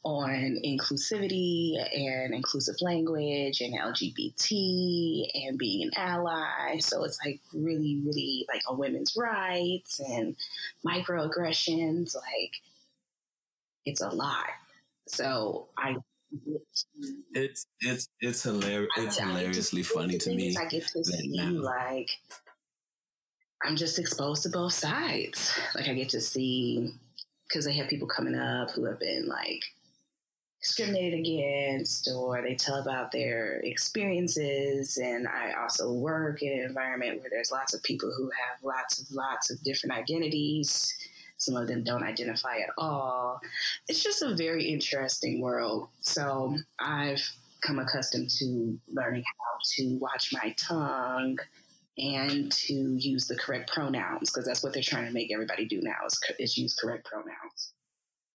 [0.03, 6.79] on inclusivity and inclusive language and LGBT and being an ally.
[6.79, 10.35] So it's like really, really like on women's rights and
[10.85, 12.53] microaggressions, like
[13.85, 14.47] it's a lot.
[15.07, 15.97] So I
[17.33, 18.89] it's it's it's hilarious.
[18.97, 20.55] It's I, hilariously I funny to me.
[20.57, 21.51] I get to see now.
[21.51, 22.09] like
[23.63, 25.53] I'm just exposed to both sides.
[25.75, 26.93] Like I get to see
[27.53, 29.63] because they have people coming up who have been like
[30.59, 37.19] discriminated against or they tell about their experiences and i also work in an environment
[37.19, 40.95] where there's lots of people who have lots of lots of different identities
[41.43, 43.41] some of them don't identify at all.
[43.89, 45.89] It's just a very interesting world.
[45.99, 47.21] So I've
[47.61, 51.37] come accustomed to learning how to watch my tongue
[51.97, 55.79] and to use the correct pronouns because that's what they're trying to make everybody do
[55.81, 57.73] now is, is use correct pronouns.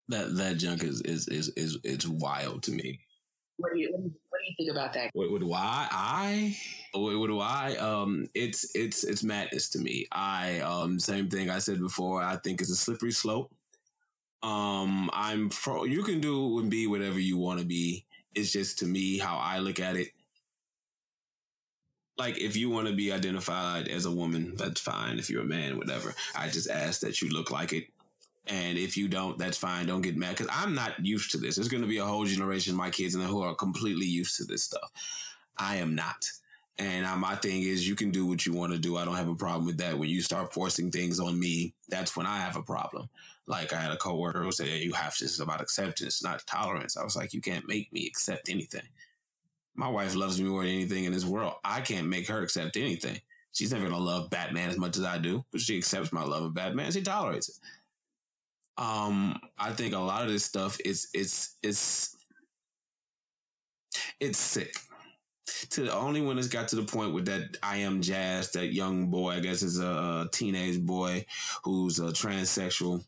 [0.09, 3.00] That that junk is is is is it's wild to me.
[3.59, 5.11] What do you what do you think about that?
[5.12, 6.56] What, do I
[6.94, 10.06] what do I um it's it's it's madness to me.
[10.12, 12.22] I um same thing I said before.
[12.22, 13.52] I think it's a slippery slope.
[14.42, 15.84] Um I'm pro.
[15.84, 18.06] You can do and be whatever you want to be.
[18.34, 20.09] It's just to me how I look at it.
[22.18, 25.18] Like if you want to be identified as a woman, that's fine.
[25.18, 26.14] If you're a man, whatever.
[26.36, 27.88] I just ask that you look like it
[28.48, 29.86] and if you don't, that's fine.
[29.86, 31.56] Don't get mad because I'm not used to this.
[31.56, 34.36] There's going to be a whole generation of my kids and who are completely used
[34.36, 34.90] to this stuff.
[35.58, 36.24] I am not.
[36.78, 38.96] And uh, my thing is, you can do what you want to do.
[38.96, 39.98] I don't have a problem with that.
[39.98, 43.08] When you start forcing things on me, that's when I have a problem.
[43.46, 45.24] Like I had a coworker who said, hey, "You have to.
[45.24, 48.86] Is about acceptance, not tolerance." I was like, "You can't make me accept anything."
[49.78, 51.54] My wife loves me more than anything in this world.
[51.64, 53.20] I can't make her accept anything.
[53.52, 56.42] She's never gonna love Batman as much as I do, but she accepts my love
[56.42, 56.90] of Batman.
[56.90, 57.54] She tolerates it.
[58.76, 62.16] Um, I think a lot of this stuff is it's it's
[64.18, 64.74] it's sick.
[65.70, 68.74] To the only one that's got to the point with that I am Jazz, that
[68.74, 71.24] young boy, I guess is a teenage boy
[71.62, 73.04] who's a transsexual.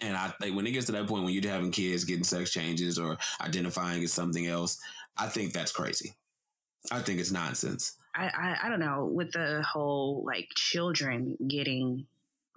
[0.00, 2.50] And I think when it gets to that point when you're having kids getting sex
[2.50, 4.80] changes or identifying as something else,
[5.18, 6.14] I think that's crazy.
[6.90, 7.96] I think it's nonsense.
[8.14, 12.06] I, I, I don't know with the whole like children getting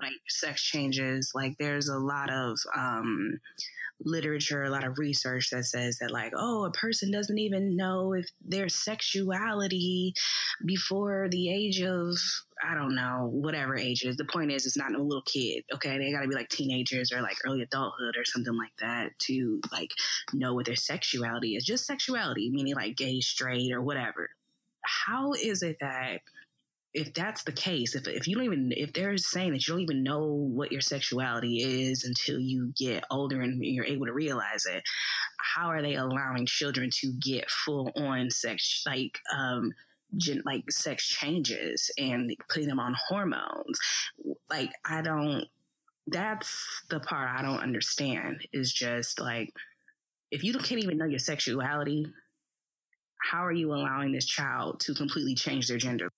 [0.02, 3.40] like sex changes like there's a lot of um
[4.04, 8.14] literature a lot of research that says that like oh a person doesn't even know
[8.14, 10.14] if their sexuality
[10.66, 12.16] before the age of
[12.64, 14.18] I don't know, whatever age is.
[14.18, 15.64] The point is, it's not no little kid.
[15.74, 19.18] Okay, they got to be like teenagers or like early adulthood or something like that
[19.20, 19.90] to like
[20.34, 21.66] know what their sexuality is.
[21.66, 24.30] Just sexuality, meaning like gay, straight, or whatever.
[24.84, 26.22] How is it that
[26.94, 29.84] if that's the case, if if you don't even if they're saying that you don't
[29.84, 34.66] even know what your sexuality is until you get older and you're able to realize
[34.66, 34.84] it,
[35.40, 39.72] how are they allowing children to get full on sex like um
[40.18, 43.80] gen, like sex changes and putting them on hormones?
[44.50, 45.46] Like I don't.
[46.08, 48.48] That's the part I don't understand.
[48.52, 49.54] Is just like
[50.30, 52.06] if you can't even know your sexuality,
[53.22, 56.10] how are you allowing this child to completely change their gender?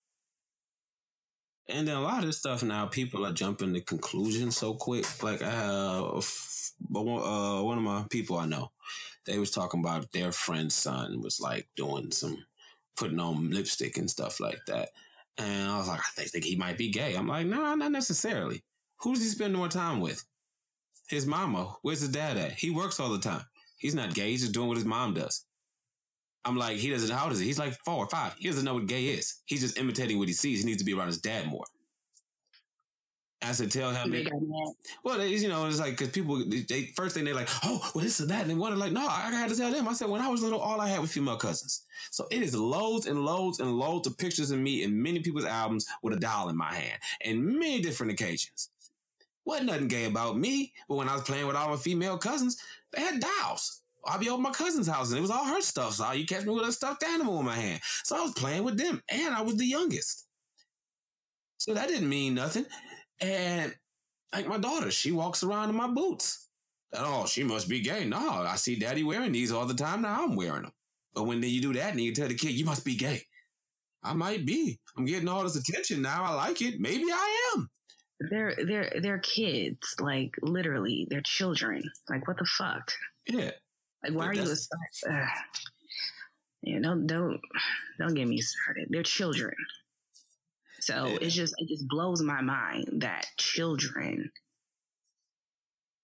[1.70, 5.06] And then a lot of this stuff now, people are jumping to conclusions so quick.
[5.24, 6.22] Like, uh,
[6.90, 8.72] but one, uh, one of my people I know,
[9.26, 12.46] they was talking about their friend's son was like doing some,
[12.98, 14.90] putting on lipstick and stuff like that.
[15.38, 17.16] And I was like, I think he might be gay.
[17.16, 18.64] I'm like, no, nah, not necessarily.
[18.98, 20.24] Who does he spend more time with?
[21.08, 21.76] His mama.
[21.82, 22.54] Where's his dad at?
[22.54, 23.46] He works all the time.
[23.78, 24.32] He's not gay.
[24.32, 25.46] He's just doing what his mom does.
[26.46, 27.16] I'm like, he doesn't.
[27.16, 27.46] How old is he?
[27.46, 28.34] He's like four or five.
[28.38, 29.42] He doesn't know what gay is.
[29.46, 30.60] He's just imitating what he sees.
[30.60, 31.66] He needs to be around his dad more.
[33.46, 34.10] I said, tell him.
[34.10, 34.26] They,
[35.04, 38.04] well, they, you know, it's like because people, they first thing they're like, oh, well,
[38.04, 39.88] this and that, and they want to like, no, I had to tell them.
[39.88, 41.84] I said, when I was little, all I had was female cousins.
[42.12, 45.46] So it is loads and loads and loads of pictures of me in many people's
[45.46, 48.70] albums with a doll in my hand, and many different occasions.
[49.46, 52.58] Wasn't nothing gay about me, but when I was playing with all my female cousins,
[52.94, 53.82] they had dolls.
[54.06, 55.94] I'd be over my cousin's house and it was all her stuff.
[55.94, 57.82] So you catch me with a stuffed animal in my hand.
[58.04, 60.28] So I was playing with them and I was the youngest.
[61.58, 62.66] So that didn't mean nothing.
[63.22, 63.74] And
[64.34, 66.50] like my daughter, she walks around in my boots.
[66.94, 68.06] Oh, she must be gay.
[68.06, 70.02] No, I see daddy wearing these all the time.
[70.02, 70.74] Now I'm wearing them.
[71.14, 73.24] But when you do that and you tell the kid, you must be gay.
[74.04, 74.80] I might be.
[74.98, 76.24] I'm getting all this attention now.
[76.24, 76.80] I like it.
[76.80, 77.70] Maybe I am.
[78.30, 81.84] They're they're they're kids, like literally, they're children.
[82.10, 82.92] Like what the fuck?
[83.28, 83.52] Yeah.
[84.04, 85.26] Like, why are you a uh,
[86.64, 87.40] yeah, don't don't
[88.00, 88.88] don't get me started.
[88.90, 89.54] They're children.
[90.80, 91.18] So yeah.
[91.22, 94.32] it's just it just blows my mind that children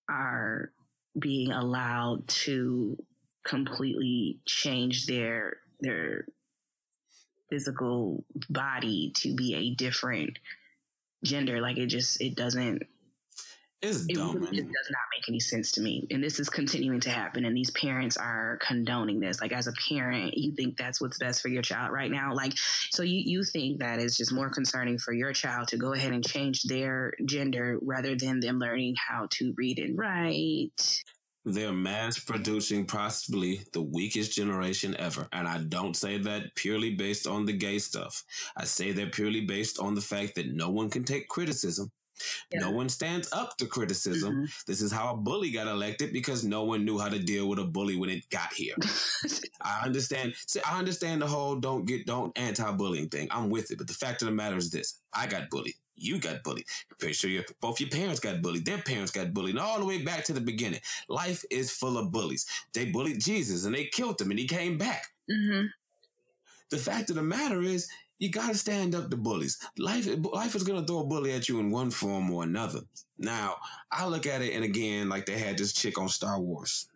[0.09, 0.71] are
[1.17, 2.97] being allowed to
[3.45, 6.25] completely change their their
[7.49, 10.39] physical body to be a different
[11.23, 11.61] gender.
[11.61, 12.83] Like it just it doesn't
[13.81, 14.35] it's it dumb.
[14.35, 16.05] Really just does not make any sense to me.
[16.11, 17.45] And this is continuing to happen.
[17.45, 19.39] And these parents are condoning this.
[19.39, 22.33] Like as a parent, you think that's what's best for your child right now.
[22.33, 22.53] Like
[22.91, 26.11] so you, you think that it's just more concerning for your child to go ahead
[26.11, 31.03] and change their gender rather than them learning how to read and write.
[31.45, 35.27] They're mass producing possibly the weakest generation ever.
[35.31, 38.25] And I don't say that purely based on the gay stuff.
[38.57, 41.91] I say that purely based on the fact that no one can take criticism
[42.51, 42.59] yeah.
[42.59, 44.33] No one stands up to criticism.
[44.33, 44.45] Mm-hmm.
[44.67, 47.59] This is how a bully got elected because no one knew how to deal with
[47.59, 48.75] a bully when it got here.
[49.61, 50.33] I understand.
[50.47, 53.27] See, I understand the whole don't get don't anti-bullying thing.
[53.31, 55.75] I'm with it, but the fact of the matter is this: I got bullied.
[56.01, 56.65] You got bullied.
[56.97, 58.65] pretty sure your, both your parents got bullied.
[58.65, 59.55] Their parents got bullied.
[59.55, 60.79] And all the way back to the beginning.
[61.09, 62.45] Life is full of bullies.
[62.73, 65.07] They bullied Jesus and they killed him and he came back.
[65.29, 65.67] Mm-hmm.
[66.69, 67.89] The fact of the matter is,
[68.19, 69.57] you gotta stand up to bullies.
[69.77, 72.81] Life, life is gonna throw a bully at you in one form or another.
[73.17, 73.55] Now,
[73.91, 76.87] I look at it, and again, like they had this chick on Star Wars.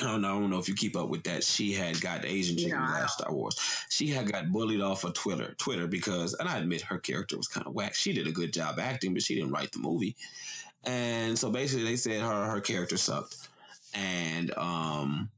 [0.00, 0.36] I don't know.
[0.36, 1.42] I don't know if you keep up with that.
[1.42, 3.58] She had got Asian chick in last Star Wars.
[3.88, 7.48] She had got bullied off of Twitter, Twitter because, and I admit her character was
[7.48, 7.94] kind of whack.
[7.94, 10.14] She did a good job acting, but she didn't write the movie.
[10.84, 13.48] And so basically, they said her her character sucked,
[13.94, 15.30] and um,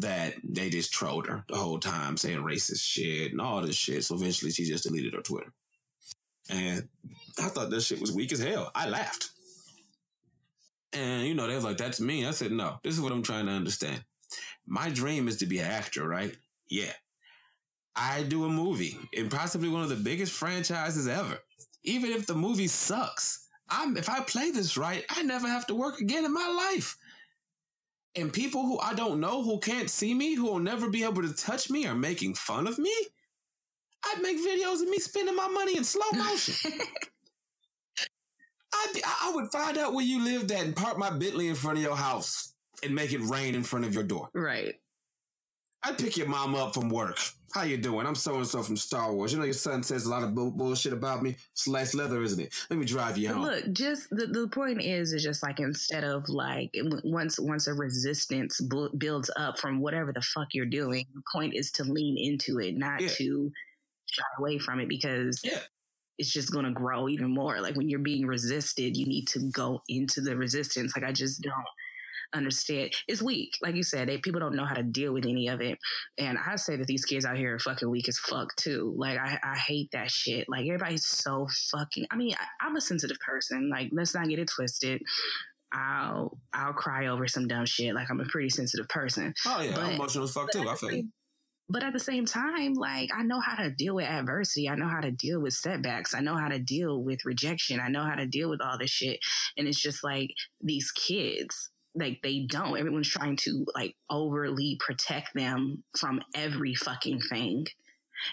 [0.00, 4.04] that they just trolled her the whole time, saying racist shit and all this shit.
[4.04, 5.52] So eventually she just deleted her Twitter.
[6.48, 6.88] And
[7.38, 8.70] I thought that shit was weak as hell.
[8.74, 9.30] I laughed.
[10.92, 12.26] And, you know, they was like, that's me.
[12.26, 14.02] I said, no, this is what I'm trying to understand.
[14.66, 16.36] My dream is to be an actor, right?
[16.68, 16.92] Yeah.
[17.94, 21.38] I do a movie in possibly one of the biggest franchises ever.
[21.84, 25.74] Even if the movie sucks, I'm, if I play this right, I never have to
[25.74, 26.96] work again in my life.
[28.16, 31.22] And people who I don't know, who can't see me, who will never be able
[31.22, 32.92] to touch me, are making fun of me.
[34.04, 36.72] I'd make videos of me spending my money in slow motion.
[38.72, 41.78] I'd I would find out where you lived at and park my Bentley in front
[41.78, 44.28] of your house and make it rain in front of your door.
[44.32, 44.76] Right.
[45.82, 47.18] I'd pick your mom up from work.
[47.52, 48.06] How you doing?
[48.06, 49.32] I'm so and so from Star Wars.
[49.32, 51.36] You know your son says a lot of bull- bullshit about me.
[51.54, 52.54] Slice leather, isn't it?
[52.70, 53.42] Let me drive you home.
[53.42, 56.70] Look, just the, the point is, is just like instead of like
[57.02, 61.54] once once a resistance bu- builds up from whatever the fuck you're doing, the point
[61.54, 63.08] is to lean into it, not yeah.
[63.08, 63.50] to
[64.06, 65.58] shy away from it because yeah.
[66.18, 67.60] it's just going to grow even more.
[67.60, 70.92] Like when you're being resisted, you need to go into the resistance.
[70.94, 71.54] Like I just don't
[72.32, 72.92] understand.
[73.08, 73.56] It's weak.
[73.60, 75.78] Like you said, they, people don't know how to deal with any of it.
[76.18, 78.94] And I say that these kids out here are fucking weak as fuck too.
[78.96, 80.48] Like I, I hate that shit.
[80.48, 83.70] Like everybody's so fucking, I mean, I, I'm a sensitive person.
[83.70, 85.02] Like let's not get it twisted.
[85.72, 87.94] I'll I'll cry over some dumb shit.
[87.94, 89.34] Like I'm a pretty sensitive person.
[89.46, 90.68] Oh yeah, but, I'm emotional as fuck too.
[90.68, 91.02] I feel.
[91.68, 94.68] But at the same time, like I know how to deal with adversity.
[94.68, 96.14] I know how to deal with setbacks.
[96.14, 97.78] I know how to deal with rejection.
[97.78, 99.20] I know how to deal with all this shit.
[99.56, 102.78] And it's just like these kids like they don't.
[102.78, 107.66] Everyone's trying to like overly protect them from every fucking thing.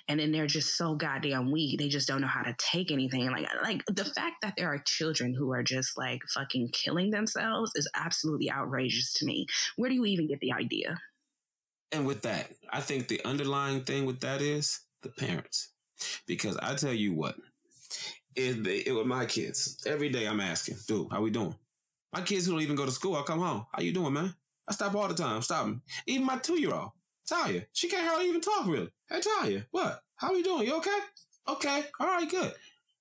[0.08, 1.80] And then they're just so goddamn weak.
[1.80, 3.30] They just don't know how to take anything.
[3.32, 7.72] Like, like the fact that there are children who are just like fucking killing themselves
[7.76, 9.48] is absolutely outrageous to me.
[9.78, 11.00] Where do you even get the idea?
[11.94, 15.70] And with that, I think the underlying thing with that is the parents.
[16.28, 17.36] Because I tell you what,
[18.36, 21.56] it, it with my kids, every day I'm asking, dude, how we doing?
[22.14, 23.66] My kids who don't even go to school, I come home.
[23.72, 24.34] How you doing, man?
[24.68, 25.42] I stop all the time.
[25.42, 25.80] Stop me.
[26.08, 26.92] Even my two year old,
[27.28, 28.90] Talia, she can't hardly even talk really.
[29.10, 30.02] Hey, Talia, what?
[30.16, 30.68] How you doing?
[30.68, 30.98] You okay?
[31.48, 31.84] Okay.
[32.00, 32.54] All right, good.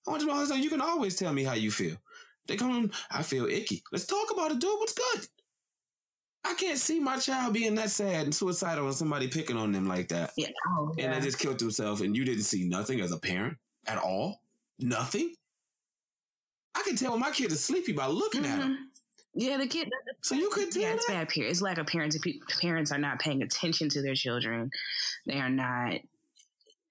[0.07, 1.97] I want you to know you can always tell me how you feel.
[2.47, 3.83] They come, I feel icky.
[3.91, 4.71] Let's talk about it, dude.
[4.79, 5.27] What's good?
[6.45, 9.87] I can't see my child being that sad and suicidal and somebody picking on them
[9.87, 10.31] like that.
[10.37, 10.49] Yeah.
[10.69, 13.99] Oh, and they just killed themselves and you didn't see nothing as a parent at
[13.99, 14.43] all?
[14.79, 15.35] Nothing?
[16.77, 18.61] I can tell when my kid is sleepy by looking mm-hmm.
[18.61, 18.91] at him.
[19.37, 19.91] Yeah, the kid.
[20.23, 20.83] So you could tell.
[20.83, 21.29] Yeah, it's bad.
[21.29, 21.53] Parents.
[21.53, 22.17] It's lack of parents.
[22.61, 24.71] Parents are not paying attention to their children.
[25.27, 25.99] They are not.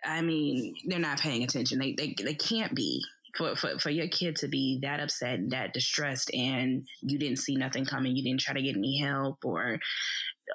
[0.05, 1.79] I mean, they're not paying attention.
[1.79, 3.03] They they they can't be
[3.35, 7.55] for, for, for your kid to be that upset, that distressed, and you didn't see
[7.55, 9.79] nothing coming, you didn't try to get any help, or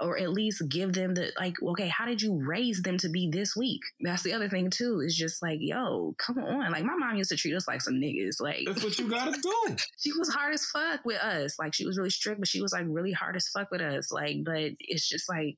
[0.01, 3.29] or at least give them the like, okay, how did you raise them to be
[3.31, 3.81] this weak?
[4.01, 5.01] That's the other thing too.
[5.01, 6.71] Is just like, yo, come on.
[6.73, 8.41] Like my mom used to treat us like some niggas.
[8.41, 9.77] Like that's what you gotta do.
[9.99, 11.59] she was hard as fuck with us.
[11.59, 14.13] Like she was really strict, but she was like really hard as fuck with us.
[14.13, 15.57] Like, but it's just like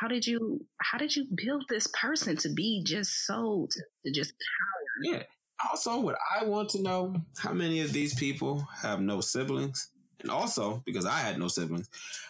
[0.00, 4.12] how did you how did you build this person to be just so to, to
[4.12, 5.14] just power?
[5.14, 5.22] Yeah.
[5.70, 9.90] Also, what I want to know how many of these people have no siblings?
[10.22, 11.88] And also, because I had no siblings,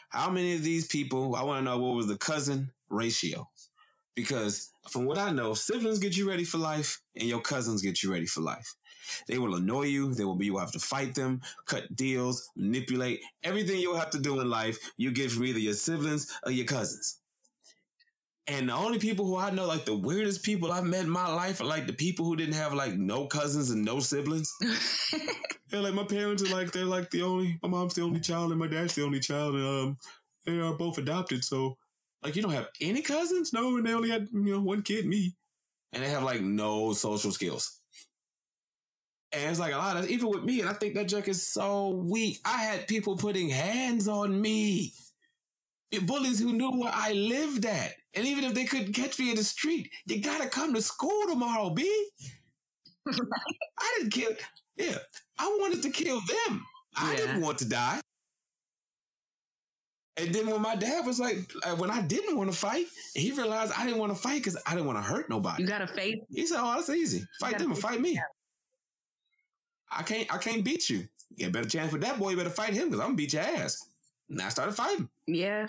[0.08, 3.48] how many of these people, I want to know what was the cousin ratio?
[4.14, 8.02] Because from what I know, siblings get you ready for life and your cousins get
[8.02, 8.74] you ready for life.
[9.26, 10.14] They will annoy you.
[10.14, 13.20] They will be, you will have to fight them, cut deals, manipulate.
[13.42, 16.66] Everything you'll have to do in life, you get from either your siblings or your
[16.66, 17.19] cousins.
[18.50, 21.32] And the only people who I know, like the weirdest people I've met in my
[21.32, 24.52] life, are like the people who didn't have like no cousins and no siblings.
[25.72, 27.60] yeah, like my parents are like they're like the only.
[27.62, 29.98] My mom's the only child and my dad's the only child, and um,
[30.44, 31.44] they are both adopted.
[31.44, 31.76] So,
[32.24, 33.52] like, you don't have any cousins?
[33.52, 35.36] No, and they only had you know one kid, me,
[35.92, 37.78] and they have like no social skills.
[39.30, 41.46] And it's like a lot of even with me, and I think that joke is
[41.46, 42.40] so weak.
[42.44, 44.92] I had people putting hands on me
[45.98, 47.94] bullies who knew where I lived at.
[48.14, 51.22] And even if they couldn't catch me in the street, you gotta come to school
[51.28, 52.08] tomorrow, B.
[53.08, 54.32] I didn't kill.
[54.76, 54.98] Yeah,
[55.38, 56.64] I wanted to kill them.
[56.96, 57.16] I yeah.
[57.18, 58.00] didn't want to die.
[60.16, 63.32] And then when my dad was like, uh, when I didn't want to fight, he
[63.32, 65.62] realized I didn't want to fight because I didn't want to hurt nobody.
[65.62, 66.18] You got to face.
[66.30, 67.24] He said, "Oh, that's easy.
[67.38, 68.20] Fight them or fight me.
[69.90, 70.32] I can't.
[70.32, 71.08] I can't beat you.
[71.30, 72.30] You get a better chance with that boy.
[72.30, 73.88] You better fight him because I'm gonna beat your ass."
[74.28, 75.08] And I started fighting.
[75.26, 75.66] Yeah.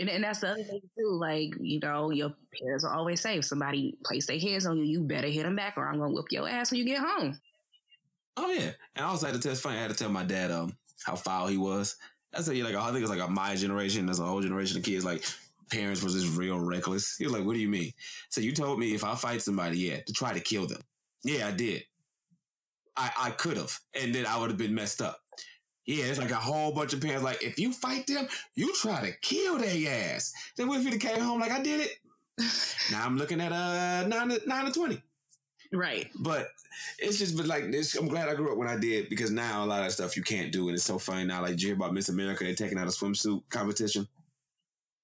[0.00, 1.10] And, and that's the other thing too.
[1.10, 4.84] Like, you know, your parents will always say if somebody place their hands on you,
[4.84, 7.40] you better hit them back or I'm gonna whip your ass when you get home.
[8.36, 8.70] Oh yeah.
[8.94, 10.76] And I also had to tell it's funny, I had to tell my dad um
[11.04, 11.96] how foul he was.
[12.34, 14.84] I said, like I think it's like a my generation, there's a whole generation of
[14.84, 15.24] kids like
[15.70, 17.16] parents was just real reckless.
[17.16, 17.92] He was like, What do you mean?
[18.28, 20.80] So you told me if I fight somebody, yeah, to try to kill them.
[21.24, 21.84] Yeah, I did.
[22.96, 23.78] I, I could have.
[23.94, 25.20] And then I would have been messed up.
[25.88, 27.24] Yeah, it's like a whole bunch of parents.
[27.24, 30.34] Like, if you fight them, you try to kill their ass.
[30.54, 31.92] Then what if you came home like I did it?
[32.92, 35.02] now I'm looking at uh nine to nine to twenty.
[35.72, 36.08] Right.
[36.20, 36.48] But
[36.98, 39.64] it's just but like this I'm glad I grew up when I did because now
[39.64, 41.40] a lot of stuff you can't do and it's so funny now.
[41.40, 44.06] Like did you hear about Miss America they're taking out a swimsuit competition?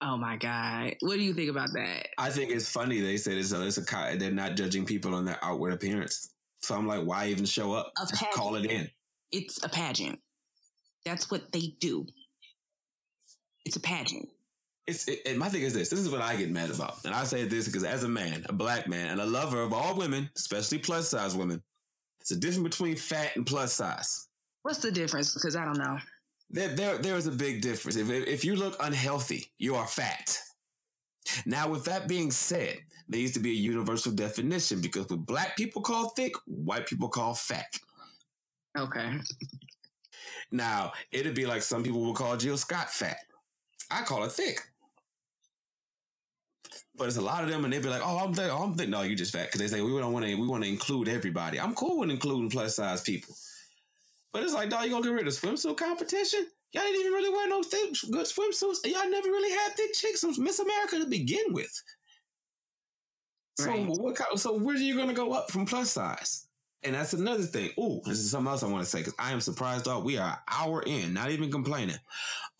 [0.03, 0.97] Oh my God.
[1.01, 2.09] What do you think about that?
[2.19, 5.25] I think it's funny they said it's a, it's a they're not judging people on
[5.25, 6.31] their outward appearance.
[6.61, 7.91] So I'm like, why even show up?
[8.35, 8.91] Call it in.
[9.33, 10.21] It's a pageant.
[11.05, 12.07] That's what they do.
[13.65, 14.29] It's a pageant.
[14.87, 15.89] It's it, my thing is this.
[15.89, 18.45] This is what I get mad about, and I say this because as a man,
[18.49, 21.63] a black man, and a lover of all women, especially plus size women,
[22.21, 24.29] it's a difference between fat and plus size.
[24.63, 25.33] What's the difference?
[25.33, 25.99] Because I don't know.
[26.51, 27.97] There, there, there is a big difference.
[27.97, 30.39] If if you look unhealthy, you are fat.
[31.47, 32.77] Now, with that being said,
[33.09, 37.09] there needs to be a universal definition because what black people call thick, white people
[37.09, 37.79] call fat.
[38.79, 39.19] Okay.
[40.51, 43.19] Now, it'd be like some people will call Jill Scott fat.
[43.91, 44.61] I call it thick.
[46.97, 48.51] But it's a lot of them, and they'd be like, "Oh, I'm thick.
[48.51, 50.35] Oh, I'm thick." No, you just fat because they say we don't want to.
[50.37, 51.59] We want to include everybody.
[51.59, 53.35] I'm cool with including plus size people,
[54.33, 56.47] but it's like, dog, you gonna get rid of swimsuit competition?
[56.73, 58.85] Y'all didn't even really wear no thick, good swimsuits.
[58.85, 61.83] Y'all never really had thick chicks from Miss America to begin with.
[63.59, 63.87] So right.
[63.87, 64.39] what?
[64.39, 66.47] So where are you gonna go up from plus size?
[66.85, 67.71] And that's another thing.
[67.79, 70.05] Ooh, this is something else I want to say because I am surprised, dog.
[70.05, 71.97] We are hour in, not even complaining.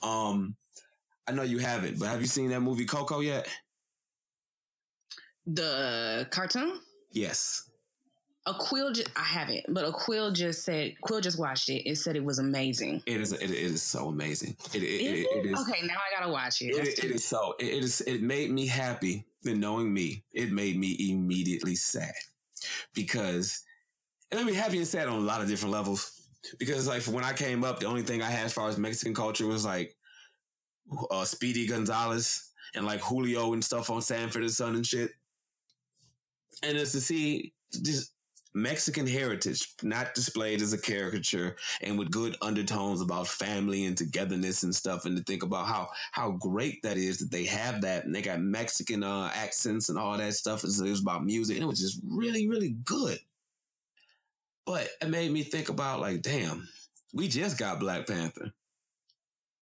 [0.03, 0.57] Um,
[1.29, 3.49] I know you haven't, but have you seen that movie Coco yet?
[5.47, 6.81] The cartoon?
[7.13, 7.71] Yes.
[8.47, 11.89] A quill, just, I haven't, but a Quill just said Quill just watched it.
[11.89, 13.03] It said it was amazing.
[13.07, 13.33] It is.
[13.33, 14.55] It, it is so amazing.
[14.75, 15.61] It, it, is it, is.
[15.61, 16.77] Okay, now I gotta watch it.
[16.77, 17.55] It, is so.
[17.59, 18.03] It, it is.
[18.03, 19.25] It made me happy.
[19.43, 22.13] Then knowing me, it made me immediately sad
[22.93, 23.65] because
[24.31, 26.29] it made me happy and sad on a lot of different levels.
[26.59, 29.15] Because like when I came up, the only thing I had as far as Mexican
[29.15, 29.97] culture was like
[31.11, 35.11] uh, Speedy Gonzales and like Julio and stuff on Sanford and Son and shit.
[36.63, 38.15] And it's to see just
[38.55, 44.63] Mexican heritage, not displayed as a caricature and with good undertones about family and togetherness
[44.63, 48.05] and stuff, and to think about how how great that is that they have that
[48.05, 50.63] and they got Mexican uh, accents and all that stuff.
[50.63, 53.19] It was about music and it was just really, really good.
[54.67, 56.69] But it made me think about like, damn,
[57.13, 58.53] we just got Black Panther.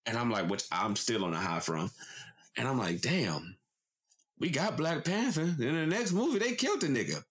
[0.05, 1.91] And I'm like, which I'm still on a high from.
[2.57, 3.55] And I'm like, damn,
[4.39, 5.43] we got Black Panther.
[5.43, 7.23] In the next movie, they killed the nigga.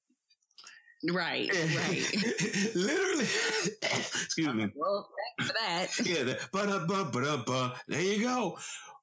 [1.11, 2.75] Right, right.
[2.75, 3.25] Literally.
[3.83, 4.71] Excuse me.
[4.75, 5.09] Well,
[5.39, 5.87] thanks for that.
[6.05, 8.59] yeah, but there you go.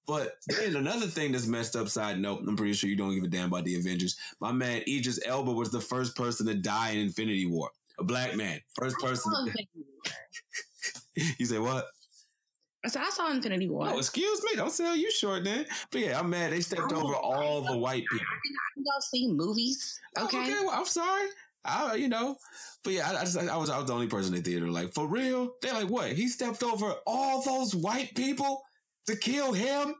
[0.08, 3.24] But then another thing that's messed up side note, I'm pretty sure you don't give
[3.24, 4.18] a damn about the Avengers.
[4.40, 7.72] My man Idris Elba was the first person to die in Infinity War.
[8.00, 8.60] A black man.
[8.74, 9.32] First person.
[11.16, 11.86] you say what?
[12.84, 13.90] I said I saw Infinity War.
[13.90, 14.52] Oh, excuse me.
[14.56, 15.66] Don't sell you short then.
[15.92, 16.52] But yeah, I'm mad.
[16.52, 18.28] They stepped over all the white people.
[18.78, 20.00] I go see movies.
[20.18, 20.38] Oh, okay.
[20.38, 20.52] Oh, okay.
[20.66, 21.30] Well, I'm sorry.
[21.68, 22.38] I, you know,
[22.84, 24.70] but yeah, I, I, just, I was, I was the only person in the theater.
[24.70, 26.12] Like for real, they're like, what?
[26.12, 28.62] He stepped over all those white people
[29.08, 29.96] to kill him?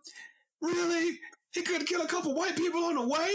[0.62, 1.20] Really?
[1.54, 3.32] He couldn't kill a couple white people on the way.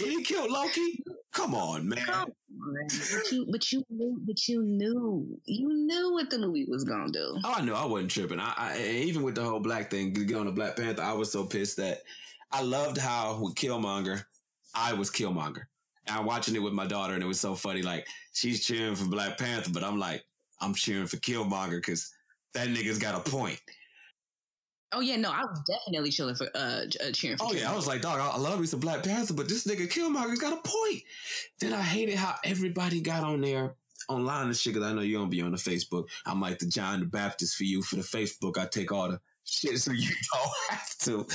[0.00, 1.02] Did he kill Loki?
[1.32, 1.98] Come on, man.
[2.04, 6.64] Come on, But you, but you knew, but you knew, you knew what the movie
[6.66, 7.36] was gonna do.
[7.44, 7.74] Oh, I knew.
[7.74, 8.40] I wasn't tripping.
[8.40, 11.02] I, I even with the whole black thing, get on the Black Panther.
[11.02, 12.02] I was so pissed that
[12.50, 14.24] I loved how with Killmonger,
[14.74, 15.64] I was Killmonger.
[16.08, 17.82] I'm watching it with my daughter, and it was so funny.
[17.82, 20.24] Like she's cheering for Black Panther, but I'm like,
[20.62, 22.10] I'm cheering for Killmonger because
[22.54, 23.60] that nigga's got a point.
[24.92, 27.46] Oh yeah, no, I was definitely chilling for uh, uh cheering for.
[27.48, 29.88] Oh yeah, I was like, dog, I love me some Black Panther, but this nigga
[29.88, 31.02] Killmonger's got a point.
[31.60, 33.76] Then I hated how everybody got on there
[34.08, 34.74] online and shit.
[34.74, 36.06] Cause I know you don't be on the Facebook.
[36.26, 38.58] I'm like the John the Baptist for you for the Facebook.
[38.58, 41.26] I take all the shit so you don't have to.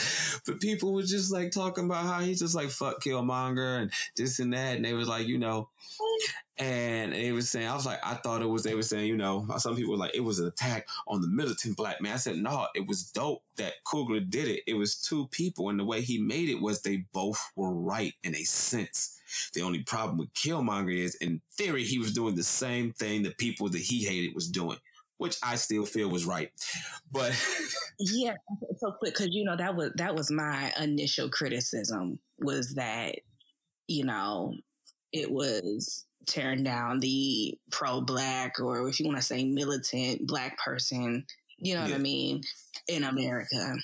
[0.46, 4.40] But people were just like talking about how he's just like fuck Killmonger and this
[4.40, 5.70] and that, and they was like, you know,
[6.58, 9.18] and they was saying, I was like, I thought it was, they were saying, you
[9.18, 12.14] know, some people were like, it was an attack on the militant black man.
[12.14, 14.64] I said, no, it was dope that Coogler did it.
[14.66, 15.70] It was two people.
[15.70, 19.20] And the way he made it was they both were right in a sense.
[19.54, 23.32] The only problem with Killmonger is, in theory, he was doing the same thing the
[23.32, 24.78] people that he hated was doing,
[25.18, 26.52] which I still feel was right.
[27.12, 27.34] But
[28.00, 28.36] yeah,
[28.78, 33.16] so quick because you know that was that was my initial criticism was that
[33.88, 34.54] you know
[35.12, 40.58] it was tearing down the pro black or if you want to say militant black
[40.60, 41.26] person,
[41.58, 41.92] you know yeah.
[41.92, 42.42] what I mean,
[42.88, 43.76] in America.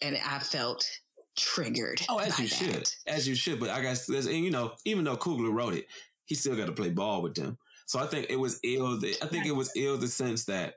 [0.00, 0.88] And I felt
[1.36, 2.00] triggered.
[2.08, 2.54] Oh, as you that.
[2.54, 2.90] should.
[3.06, 3.60] As you should.
[3.60, 5.86] But I guess, and you know, even though Coogler wrote it,
[6.24, 7.58] he still got to play ball with them.
[7.86, 8.98] So I think it was ill.
[9.22, 10.74] I think it was ill the sense that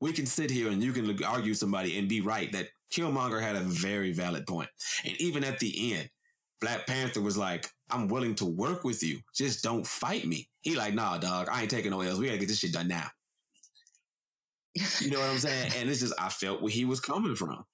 [0.00, 3.56] we can sit here and you can argue somebody and be right that Killmonger had
[3.56, 4.68] a very valid point.
[5.04, 6.10] And even at the end,
[6.62, 9.18] Black Panther was like, I'm willing to work with you.
[9.34, 10.48] Just don't fight me.
[10.62, 12.18] He like, nah, dog, I ain't taking no L's.
[12.18, 13.08] We gotta get this shit done now.
[15.00, 15.72] You know what I'm saying?
[15.76, 17.64] And it's just I felt where he was coming from.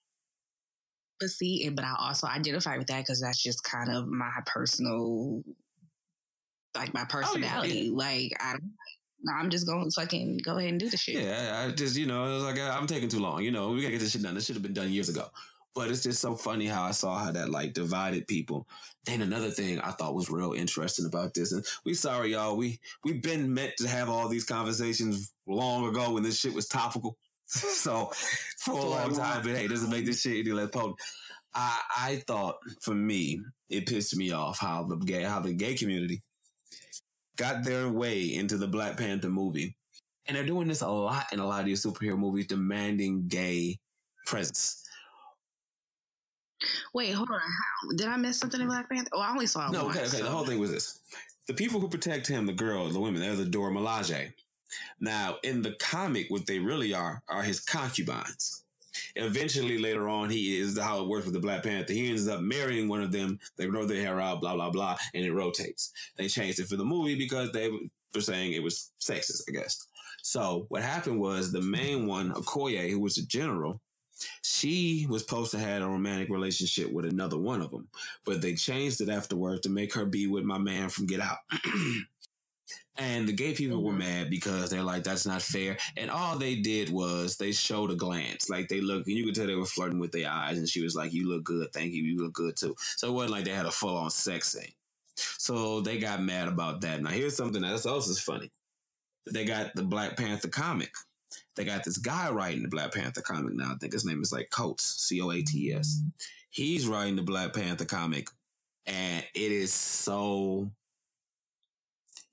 [1.20, 4.32] But see, and but I also identify with that because that's just kind of my
[4.47, 5.43] personal,
[6.74, 7.91] like my oh, personality.
[7.95, 8.07] Oh, yeah.
[8.07, 8.72] Like I don't.
[9.36, 11.22] I'm just going to fucking go ahead and do the shit.
[11.22, 13.43] Yeah, I just you know, it was like I'm taking too long.
[13.43, 14.34] You know, we gotta get this shit done.
[14.34, 15.28] This should have been done years ago.
[15.78, 18.66] But it's just so funny how I saw how that like divided people.
[19.04, 22.80] Then another thing I thought was real interesting about this, and we sorry y'all, we
[23.04, 27.16] we've been meant to have all these conversations long ago when this shit was topical.
[27.46, 28.10] so
[28.58, 30.96] for a long time, but hey, doesn't make this shit any less potent.
[31.54, 35.76] I I thought for me, it pissed me off how the gay how the gay
[35.76, 36.22] community
[37.36, 39.76] got their way into the Black Panther movie.
[40.26, 43.78] And they're doing this a lot in a lot of these superhero movies, demanding gay
[44.26, 44.82] presence.
[46.93, 47.40] Wait, hold on.
[47.40, 49.10] How, did I miss something in Black Panther?
[49.12, 49.89] Oh, I only saw no.
[49.89, 50.09] okay, okay.
[50.09, 50.24] So.
[50.24, 51.01] The whole thing was this:
[51.47, 54.32] the people who protect him, the girls, the women, they're the Dora Milaje.
[55.01, 58.64] Now, in the comic, what they really are are his concubines.
[59.16, 61.93] Eventually, later on, he is how it works with the Black Panther.
[61.93, 63.39] He ends up marrying one of them.
[63.56, 65.93] They grow their hair out, blah blah blah, and it rotates.
[66.16, 67.70] They changed it for the movie because they
[68.14, 69.86] were saying it was sexist, I guess.
[70.22, 73.80] So what happened was the main one, Okoye, who was a general,
[74.43, 77.89] she was supposed to have a romantic relationship with another one of them,
[78.24, 81.39] but they changed it afterwards to make her be with my man from Get Out.
[82.97, 84.01] and the gay people were mm-hmm.
[84.01, 85.77] mad because they're like, that's not fair.
[85.97, 88.51] And all they did was they showed a glance.
[88.51, 90.59] Like they look, and you could tell they were flirting with their eyes.
[90.59, 91.73] And she was like, you look good.
[91.73, 92.03] Thank you.
[92.03, 92.74] You look good too.
[92.97, 94.73] So it wasn't like they had a full on sex scene.
[95.16, 97.03] So they got mad about that.
[97.03, 98.51] Now here's something else is funny.
[99.31, 100.90] They got the Black Panther comic
[101.56, 103.72] they got this guy writing the Black Panther comic now.
[103.72, 106.02] I think his name is like Coates, C O A T S.
[106.50, 108.28] He's writing the Black Panther comic,
[108.86, 110.70] and it is so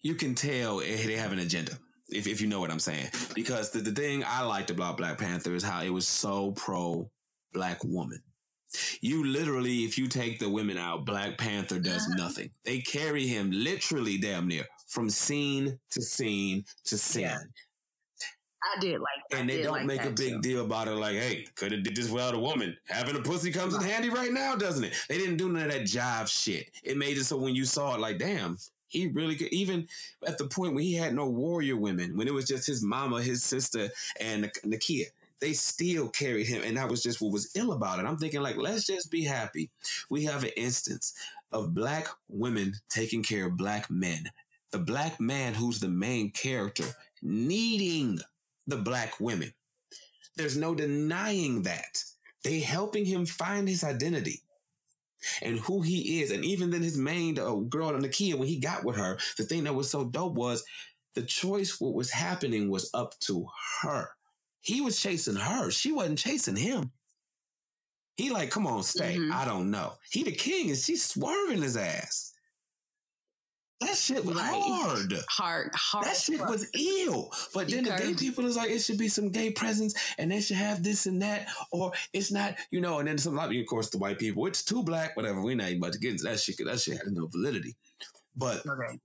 [0.02, 1.74] you can tell they have an agenda.
[2.08, 5.18] If, if you know what I'm saying, because the, the thing I liked about Black
[5.18, 7.10] Panther is how it was so pro
[7.52, 8.22] black woman.
[9.02, 12.16] You literally, if you take the women out, Black Panther does uh-huh.
[12.16, 12.52] nothing.
[12.66, 17.24] They carry him literally damn near from scene to scene to scene.
[17.24, 17.40] Yeah.
[18.66, 19.40] I did like that.
[19.40, 20.42] And they don't like make a big too.
[20.42, 22.76] deal about it like, hey, could have did this without a woman.
[22.88, 24.94] Having a pussy comes in handy right now, doesn't it?
[25.08, 26.72] They didn't do none of that jive shit.
[26.84, 29.88] It made it so when you saw it, like, damn, he really could even
[30.26, 33.22] at the point when he had no warrior women, when it was just his mama,
[33.22, 33.90] his sister,
[34.20, 35.06] and Nakia.
[35.42, 38.06] They still carried him, and that was just what was ill about it.
[38.06, 39.70] I'm thinking, like, let's just be happy.
[40.10, 41.14] We have an instance
[41.52, 44.32] of black women taking care of black men.
[44.72, 46.86] The black man who's the main character
[47.22, 48.22] needing
[48.68, 49.54] the black women.
[50.36, 52.04] There's no denying that.
[52.44, 54.42] They helping him find his identity
[55.42, 56.32] and who he is.
[56.32, 59.64] And even then his main uh, girl, Nakia, when he got with her, the thing
[59.64, 60.64] that was so dope was
[61.16, 63.48] the choice, what was happening was up to
[63.82, 64.10] her.
[64.62, 65.72] He was chasing her.
[65.72, 66.92] She wasn't chasing him.
[68.18, 69.16] He like, come on, stay.
[69.16, 69.34] Mm-hmm.
[69.34, 69.94] I don't know.
[70.10, 72.34] He the king and she's swerving his ass.
[73.86, 74.62] That shit was right.
[74.64, 75.14] hard.
[75.30, 76.06] Hard, hard.
[76.06, 77.32] That shit was ill.
[77.54, 80.42] But then the gay people is like, it should be some gay presence and they
[80.42, 83.66] should have this and that, or it's not, you know, and then some, of of
[83.68, 85.42] course, the white people, it's too black, whatever.
[85.42, 87.76] We're not even about to get into that shit because that shit has no validity.
[88.36, 89.00] But okay.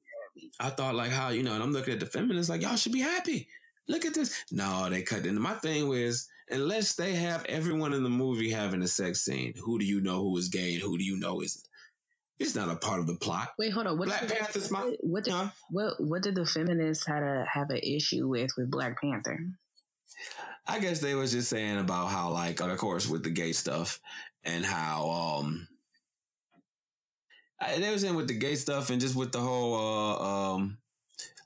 [0.58, 2.92] I thought, like, how, you know, and I'm looking at the feminists, like, y'all should
[2.92, 3.48] be happy.
[3.88, 4.44] Look at this.
[4.50, 8.82] No, they cut into my thing was, unless they have everyone in the movie having
[8.82, 11.42] a sex scene, who do you know who is gay and who do you know
[11.42, 11.68] isn't?
[12.40, 13.50] It's not a part of the plot.
[13.58, 13.98] Wait, hold on.
[13.98, 15.48] What Black Panther's my what did, huh?
[15.70, 19.38] what what did the feminists had to have an issue with with Black Panther?
[20.66, 24.00] I guess they was just saying about how like of course with the gay stuff
[24.42, 25.68] and how um
[27.60, 30.78] I, they was in with the gay stuff and just with the whole uh um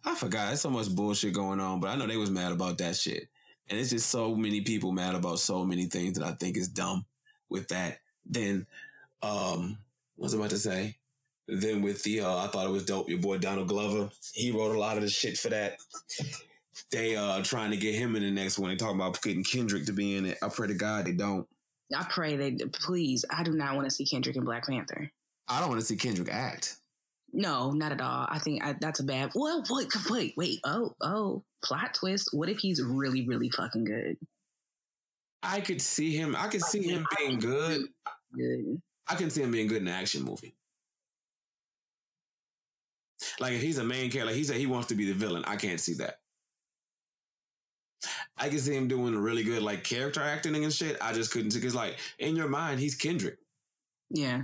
[0.05, 0.47] I forgot.
[0.47, 3.27] There's so much bullshit going on, but I know they was mad about that shit.
[3.69, 6.69] And it's just so many people mad about so many things that I think is
[6.69, 7.05] dumb
[7.49, 7.99] with that.
[8.25, 8.69] Then
[9.23, 9.79] um
[10.17, 10.97] what was I about to say?
[11.47, 13.09] Then with the, uh, I thought it was dope.
[13.09, 15.77] Your boy Donald Glover, he wrote a lot of the shit for that.
[16.91, 18.71] They uh trying to get him in the next one.
[18.71, 20.39] They talking about getting Kendrick to be in it.
[20.43, 21.47] I pray to God they don't.
[21.95, 23.25] I pray they please.
[23.31, 25.11] I do not want to see Kendrick in Black Panther.
[25.49, 26.77] I don't want to see Kendrick act.
[27.33, 28.27] No, not at all.
[28.29, 29.33] I think I, that's a bad.
[29.35, 30.61] Well, wait, wait, wait.
[30.65, 32.31] Oh, oh, plot twist.
[32.33, 34.17] What if he's really, really fucking good?
[35.43, 36.35] I could see him.
[36.37, 37.83] I could see him being good.
[38.37, 38.81] Good.
[39.09, 40.55] I can see him being good in an action movie.
[43.41, 45.45] Like if he's a main character, like he said he wants to be the villain,
[45.47, 46.19] I can't see that.
[48.37, 50.97] I can see him doing really good like character acting and shit.
[51.01, 53.39] I just couldn't because like in your mind he's Kendrick.
[54.11, 54.43] Yeah.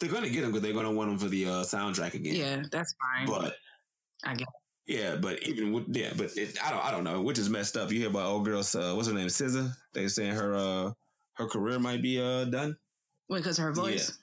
[0.00, 2.34] They're gonna get him because they're gonna want him for the uh, soundtrack again.
[2.34, 3.26] Yeah, that's fine.
[3.26, 3.56] But
[4.24, 4.48] I get.
[4.86, 7.76] Yeah, but even with yeah, but it, I don't I don't know, which is messed
[7.76, 7.90] up.
[7.90, 9.74] You hear about old girl, uh, what's her name, SZA?
[9.92, 10.92] They saying her uh
[11.34, 12.76] her career might be uh done
[13.28, 14.10] because her voice.
[14.10, 14.16] Yeah.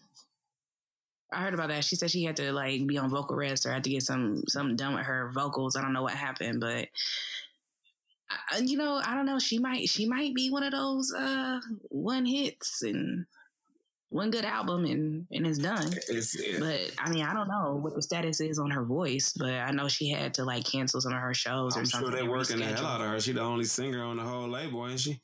[1.34, 1.86] I heard about that.
[1.86, 4.44] She said she had to like be on vocal rest or had to get some
[4.48, 5.76] something done with her vocals.
[5.76, 6.90] I don't know what happened, but
[8.52, 9.40] I, you know, I don't know.
[9.40, 11.60] She might she might be one of those uh
[11.90, 13.26] one hits and
[14.10, 15.94] one good album and and it's done.
[16.10, 16.60] It's, yeah.
[16.60, 19.72] But I mean, I don't know what the status is on her voice, but I
[19.72, 22.12] know she had to like cancel some of her shows I'm or something.
[22.12, 23.20] Sure, they're working the hell out of her.
[23.22, 25.22] She the only singer on the whole label, ain't she?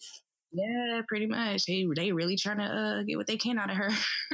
[0.51, 1.65] Yeah, pretty much.
[1.65, 3.89] They they really trying to uh, get what they can out of her.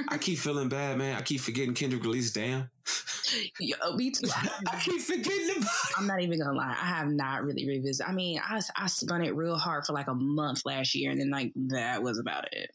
[0.09, 1.15] I keep feeling bad, man.
[1.15, 2.69] I keep forgetting Kendrick released Damn.
[3.59, 4.29] Yo, me too.
[4.33, 5.97] I, I keep forgetting about it.
[5.97, 6.75] I'm not even gonna lie.
[6.79, 8.09] I have not really revisited.
[8.09, 11.19] I mean, I I spun it real hard for like a month last year, and
[11.19, 12.69] then like that was about it.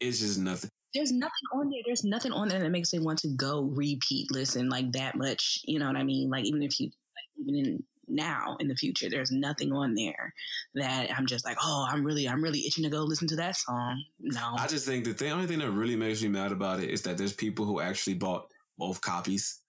[0.00, 0.70] It's just nothing.
[0.94, 1.82] There's nothing on there.
[1.86, 5.60] There's nothing on there that makes me want to go repeat listen like that much.
[5.64, 6.28] You know what I mean?
[6.28, 9.08] Like even if you like, even in now in the future.
[9.08, 10.34] There's nothing on there
[10.74, 13.56] that I'm just like, oh, I'm really, I'm really itching to go listen to that
[13.56, 14.02] song.
[14.20, 16.90] No, I just think that the only thing that really makes me mad about it
[16.90, 18.48] is that there's people who actually bought
[18.78, 19.60] both copies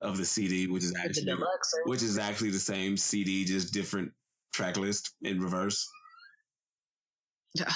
[0.00, 1.34] of the CD, which is actually
[1.86, 4.12] which is actually the same CD, just different
[4.52, 5.88] track list in reverse.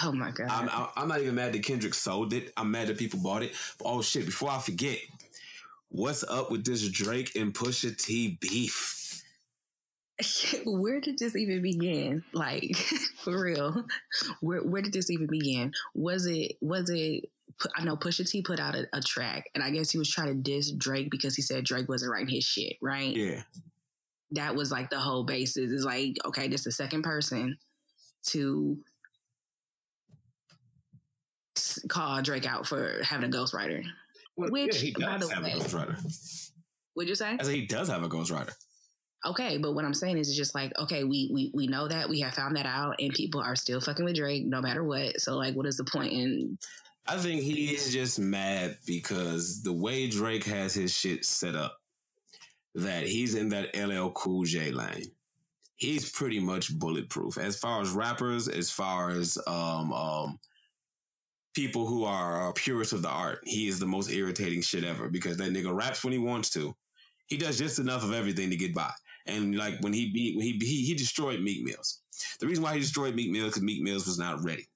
[0.04, 0.48] Oh my god!
[0.48, 2.52] I'm, I'm not even mad that Kendrick sold it.
[2.56, 3.52] I'm mad that people bought it.
[3.78, 4.26] But oh shit!
[4.26, 4.98] Before I forget,
[5.88, 9.01] what's up with this Drake and Pusha T beef?
[10.66, 12.24] Where did this even begin?
[12.32, 12.76] Like
[13.24, 13.84] for real,
[14.40, 15.72] where where did this even begin?
[15.94, 17.30] Was it was it?
[17.76, 20.28] I know Pusha T put out a, a track, and I guess he was trying
[20.28, 23.14] to diss Drake because he said Drake wasn't writing his shit, right?
[23.14, 23.42] Yeah.
[24.32, 25.70] That was like the whole basis.
[25.70, 27.58] Is like, okay, this is the second person
[28.28, 28.78] to
[31.88, 33.84] call Drake out for having a ghostwriter.
[34.36, 36.50] Well, Which, yeah, he does have way, a ghostwriter.
[36.94, 37.36] What'd you say?
[37.38, 38.54] I said he does have a ghostwriter.
[39.24, 42.08] Okay, but what I'm saying is, it's just like, okay, we we we know that
[42.08, 45.20] we have found that out, and people are still fucking with Drake no matter what.
[45.20, 46.58] So, like, what is the point in?
[47.06, 51.80] I think he's just mad because the way Drake has his shit set up,
[52.74, 55.12] that he's in that LL Cool J lane.
[55.76, 60.38] He's pretty much bulletproof as far as rappers, as far as um um
[61.54, 65.36] people who are purists of the art, he is the most irritating shit ever because
[65.36, 66.74] that nigga raps when he wants to.
[67.26, 68.90] He does just enough of everything to get by.
[69.26, 72.00] And like when he beat, when he, he, he destroyed Meek Mills.
[72.40, 74.68] The reason why he destroyed Meek Mills because Meek Mills was not ready.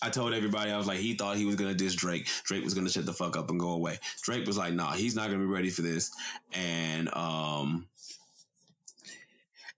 [0.00, 2.28] I told everybody, I was like, he thought he was to diss Drake.
[2.44, 3.98] Drake was to shut the fuck up and go away.
[4.22, 6.12] Drake was like, nah, he's not to be ready for this.
[6.52, 7.88] And, um,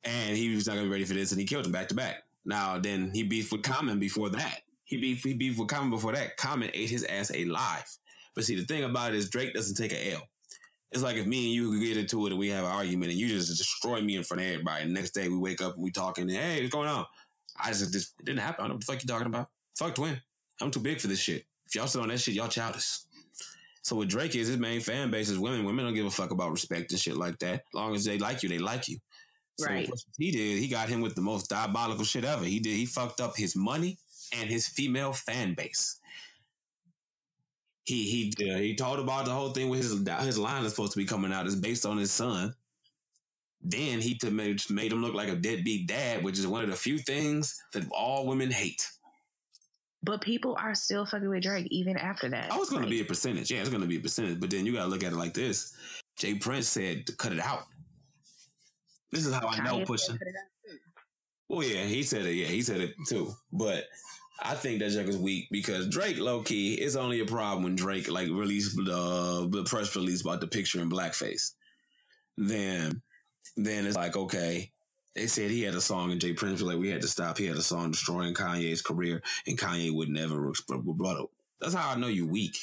[0.04, 1.32] and he was not to be ready for this.
[1.32, 2.24] And he killed him back to back.
[2.44, 4.60] Now, then he beefed with Common before that.
[4.84, 6.36] He beef he beef with Common before that.
[6.36, 7.84] Common ate his ass alive.
[8.34, 10.22] But see, the thing about it is Drake doesn't take a L.
[10.92, 13.12] It's like if me and you could get into it and we have an argument
[13.12, 14.84] and you just destroy me in front of everybody.
[14.84, 17.06] And next day we wake up and we talking, and, hey, what's going on?
[17.62, 18.56] I just, it didn't happen.
[18.58, 19.48] I don't know what the fuck you talking about.
[19.78, 20.20] Fuck twin.
[20.60, 21.44] I'm too big for this shit.
[21.66, 23.00] If y'all sit on that shit, y'all childish.
[23.82, 25.64] So what Drake is, his main fan base is women.
[25.64, 27.54] Women don't give a fuck about respect and shit like that.
[27.54, 28.98] As long as they like you, they like you.
[29.58, 29.88] So right.
[30.18, 32.44] he did, he got him with the most diabolical shit ever.
[32.44, 33.98] He did, he fucked up his money
[34.38, 35.99] and his female fan base.
[37.84, 39.92] He he uh, he talked about the whole thing with his
[40.24, 42.54] his line is supposed to be coming out is based on his son.
[43.62, 46.76] Then he made, made him look like a deadbeat dad, which is one of the
[46.76, 48.88] few things that all women hate.
[50.02, 52.48] But people are still fucking with Drake even after that.
[52.50, 53.50] Oh, it's going to be a percentage.
[53.50, 54.40] Yeah, it's going to be a percentage.
[54.40, 55.74] But then you got to look at it like this.
[56.18, 56.36] J.
[56.36, 57.64] Prince said to cut it out.
[59.12, 60.18] This is how I know pushing.
[61.48, 62.34] Well, yeah, he said it.
[62.34, 63.34] Yeah, he said it too.
[63.52, 63.84] But
[64.42, 68.10] I think that is weak because Drake, low key, is only a problem when Drake
[68.10, 71.52] like released uh, the press release about the picture in blackface.
[72.36, 73.02] Then,
[73.56, 74.70] then it's like okay,
[75.14, 76.32] they said he had a song and J.
[76.32, 77.36] Prince was like we had to stop.
[77.36, 80.52] He had a song destroying Kanye's career, and Kanye would never.
[81.60, 82.56] That's how I know you weak.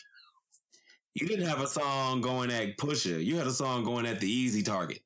[1.14, 3.24] You didn't have a song going at Pusha.
[3.24, 5.02] You had a song going at the easy target.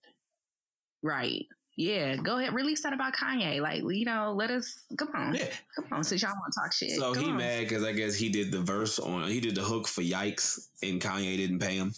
[1.02, 1.46] Right.
[1.82, 3.60] Yeah, go ahead, release that about Kanye.
[3.60, 5.48] Like, you know, let us come on, yeah.
[5.76, 6.92] come on, since y'all want to talk shit.
[6.92, 7.38] So come he on.
[7.38, 10.68] mad because I guess he did the verse on, he did the hook for Yikes,
[10.84, 11.92] and Kanye didn't pay him.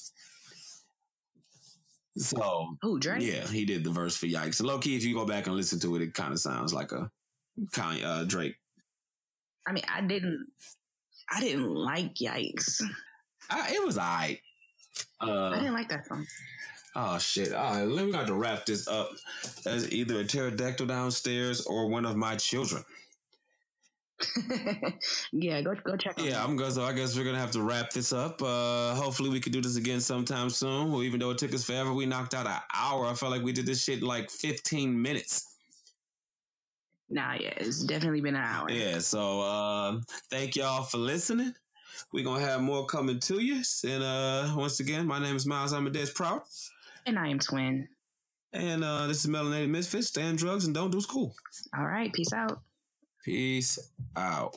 [2.15, 4.63] So, oh, Drake, yeah, he did the verse for Yikes.
[4.63, 6.93] low key, if you go back and listen to it, it kind of sounds like
[6.93, 7.11] a
[7.71, 8.55] Kanye uh, Drake.
[9.67, 10.47] I mean, I didn't,
[11.29, 12.81] I didn't like Yikes.
[13.49, 14.39] I, it was alright.
[15.19, 16.25] Uh, I didn't like that song.
[16.95, 17.53] Oh shit!
[17.53, 19.09] All right, let me got to wrap this up
[19.65, 22.83] as either a pterodactyl downstairs or one of my children.
[25.31, 26.15] yeah, go go check.
[26.17, 26.71] Yeah, I'm gonna.
[26.71, 28.41] So I guess we're gonna have to wrap this up.
[28.41, 30.91] Uh, hopefully, we could do this again sometime soon.
[30.91, 33.07] Well, even though it took us forever, we knocked out an hour.
[33.07, 35.55] I felt like we did this shit in like 15 minutes.
[37.09, 38.69] Nah, yeah, it's definitely been an hour.
[38.69, 39.99] Yeah, so uh,
[40.29, 41.53] thank y'all for listening.
[42.11, 43.61] We're gonna have more coming to you.
[43.85, 46.41] And uh, once again, my name is Miles Amadeus Proud.
[47.05, 47.87] And I am Twin.
[48.53, 50.07] And uh, this is Melanated Misfits.
[50.07, 51.35] Stay Stand drugs and don't do school.
[51.77, 52.13] All right.
[52.13, 52.61] Peace out.
[53.23, 53.79] Peace
[54.15, 54.55] out.